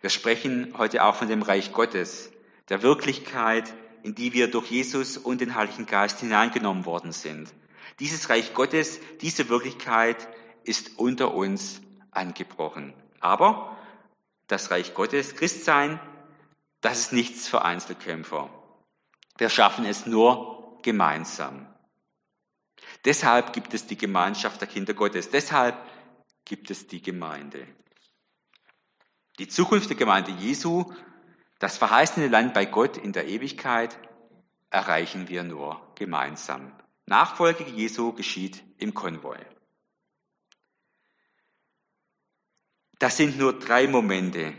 Wir 0.00 0.10
sprechen 0.10 0.74
heute 0.76 1.04
auch 1.04 1.14
von 1.14 1.28
dem 1.28 1.42
Reich 1.42 1.72
Gottes, 1.72 2.30
der 2.68 2.82
Wirklichkeit, 2.82 3.72
in 4.02 4.14
die 4.14 4.32
wir 4.32 4.50
durch 4.50 4.70
Jesus 4.70 5.16
und 5.16 5.40
den 5.40 5.54
Heiligen 5.54 5.86
Geist 5.86 6.20
hineingenommen 6.20 6.86
worden 6.86 7.12
sind. 7.12 7.52
Dieses 7.98 8.28
Reich 8.30 8.54
Gottes, 8.54 9.00
diese 9.20 9.48
Wirklichkeit 9.48 10.28
ist 10.64 10.98
unter 10.98 11.34
uns 11.34 11.80
angebrochen. 12.10 12.94
Aber 13.20 13.76
das 14.46 14.70
Reich 14.70 14.94
Gottes, 14.94 15.34
Christsein, 15.34 16.00
das 16.80 17.00
ist 17.00 17.12
nichts 17.12 17.48
für 17.48 17.62
Einzelkämpfer. 17.62 18.50
Wir 19.36 19.50
schaffen 19.50 19.84
es 19.84 20.06
nur 20.06 20.78
gemeinsam. 20.82 21.67
Deshalb 23.04 23.52
gibt 23.52 23.74
es 23.74 23.86
die 23.86 23.96
Gemeinschaft 23.96 24.60
der 24.60 24.68
Kinder 24.68 24.94
Gottes. 24.94 25.30
Deshalb 25.30 25.76
gibt 26.44 26.70
es 26.70 26.86
die 26.86 27.02
Gemeinde. 27.02 27.66
Die 29.38 29.48
Zukunft 29.48 29.88
der 29.88 29.96
Gemeinde 29.96 30.32
Jesu, 30.32 30.92
das 31.58 31.78
verheißene 31.78 32.28
Land 32.28 32.54
bei 32.54 32.64
Gott 32.64 32.96
in 32.96 33.12
der 33.12 33.28
Ewigkeit, 33.28 33.98
erreichen 34.70 35.28
wir 35.28 35.44
nur 35.44 35.92
gemeinsam. 35.94 36.72
Nachfolge 37.06 37.64
Jesu 37.64 38.12
geschieht 38.12 38.62
im 38.78 38.94
Konvoi. 38.94 39.38
Das 42.98 43.16
sind 43.16 43.38
nur 43.38 43.58
drei 43.58 43.86
Momente, 43.86 44.52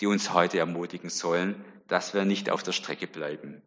die 0.00 0.06
uns 0.06 0.32
heute 0.32 0.58
ermutigen 0.58 1.10
sollen, 1.10 1.64
dass 1.86 2.12
wir 2.12 2.24
nicht 2.24 2.50
auf 2.50 2.62
der 2.62 2.72
Strecke 2.72 3.06
bleiben. 3.06 3.62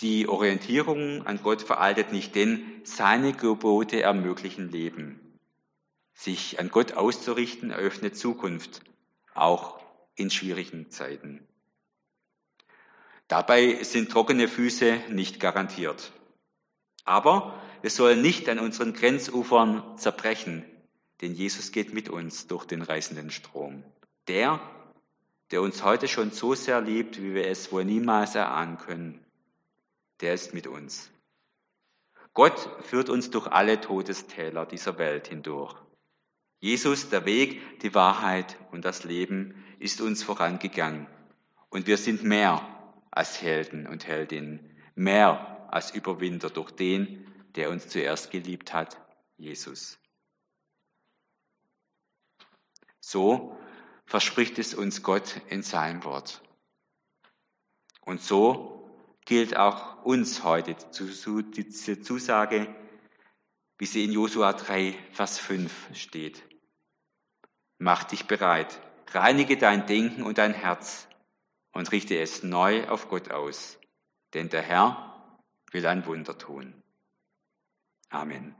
Die 0.00 0.28
Orientierung 0.28 1.26
an 1.26 1.42
Gott 1.42 1.60
veraltet 1.60 2.10
nicht, 2.10 2.34
denn 2.34 2.64
seine 2.84 3.34
Gebote 3.34 4.00
ermöglichen 4.00 4.70
Leben. 4.70 5.38
Sich 6.14 6.58
an 6.58 6.70
Gott 6.70 6.94
auszurichten 6.94 7.70
eröffnet 7.70 8.16
Zukunft, 8.16 8.80
auch 9.34 9.78
in 10.14 10.30
schwierigen 10.30 10.90
Zeiten. 10.90 11.46
Dabei 13.28 13.82
sind 13.82 14.10
trockene 14.10 14.48
Füße 14.48 15.00
nicht 15.10 15.38
garantiert. 15.38 16.12
Aber 17.04 17.60
wir 17.82 17.90
sollen 17.90 18.22
nicht 18.22 18.48
an 18.48 18.58
unseren 18.58 18.94
Grenzufern 18.94 19.98
zerbrechen, 19.98 20.64
denn 21.20 21.34
Jesus 21.34 21.72
geht 21.72 21.92
mit 21.92 22.08
uns 22.08 22.46
durch 22.46 22.64
den 22.64 22.80
reißenden 22.80 23.30
Strom. 23.30 23.84
Der, 24.28 24.60
der 25.50 25.60
uns 25.60 25.84
heute 25.84 26.08
schon 26.08 26.30
so 26.30 26.54
sehr 26.54 26.80
liebt, 26.80 27.20
wie 27.20 27.34
wir 27.34 27.46
es 27.46 27.70
wohl 27.70 27.84
niemals 27.84 28.34
erahnen 28.34 28.78
können, 28.78 29.24
der 30.20 30.34
ist 30.34 30.54
mit 30.54 30.66
uns. 30.66 31.10
Gott 32.32 32.68
führt 32.84 33.08
uns 33.08 33.30
durch 33.30 33.46
alle 33.48 33.80
Todestäler 33.80 34.66
dieser 34.66 34.98
Welt 34.98 35.28
hindurch. 35.28 35.74
Jesus, 36.60 37.08
der 37.08 37.24
Weg, 37.24 37.80
die 37.80 37.94
Wahrheit 37.94 38.56
und 38.70 38.84
das 38.84 39.04
Leben, 39.04 39.64
ist 39.78 40.00
uns 40.00 40.22
vorangegangen. 40.22 41.06
Und 41.70 41.86
wir 41.86 41.96
sind 41.96 42.22
mehr 42.22 42.64
als 43.10 43.40
Helden 43.40 43.86
und 43.86 44.06
Heldinnen, 44.06 44.76
mehr 44.94 45.68
als 45.72 45.92
Überwinder 45.92 46.50
durch 46.50 46.70
den, 46.70 47.26
der 47.54 47.70
uns 47.70 47.88
zuerst 47.88 48.30
geliebt 48.30 48.72
hat, 48.72 49.00
Jesus. 49.36 49.98
So 53.00 53.56
verspricht 54.04 54.58
es 54.58 54.74
uns 54.74 55.02
Gott 55.02 55.40
in 55.48 55.62
seinem 55.62 56.04
Wort. 56.04 56.42
Und 58.02 58.20
so 58.20 58.79
gilt 59.24 59.56
auch 59.56 60.04
uns 60.04 60.42
heute 60.44 60.74
diese 60.94 62.00
Zusage, 62.00 62.74
wie 63.78 63.86
sie 63.86 64.04
in 64.04 64.12
Josua 64.12 64.52
3, 64.52 64.94
Vers 65.12 65.38
5 65.38 65.96
steht. 65.96 66.42
Mach 67.78 68.04
dich 68.04 68.26
bereit, 68.26 68.80
reinige 69.12 69.56
dein 69.56 69.86
Denken 69.86 70.22
und 70.22 70.38
dein 70.38 70.52
Herz 70.52 71.08
und 71.72 71.90
richte 71.92 72.18
es 72.18 72.42
neu 72.42 72.86
auf 72.88 73.08
Gott 73.08 73.30
aus, 73.30 73.78
denn 74.34 74.48
der 74.48 74.62
Herr 74.62 75.38
will 75.70 75.86
ein 75.86 76.04
Wunder 76.06 76.36
tun. 76.36 76.74
Amen. 78.10 78.59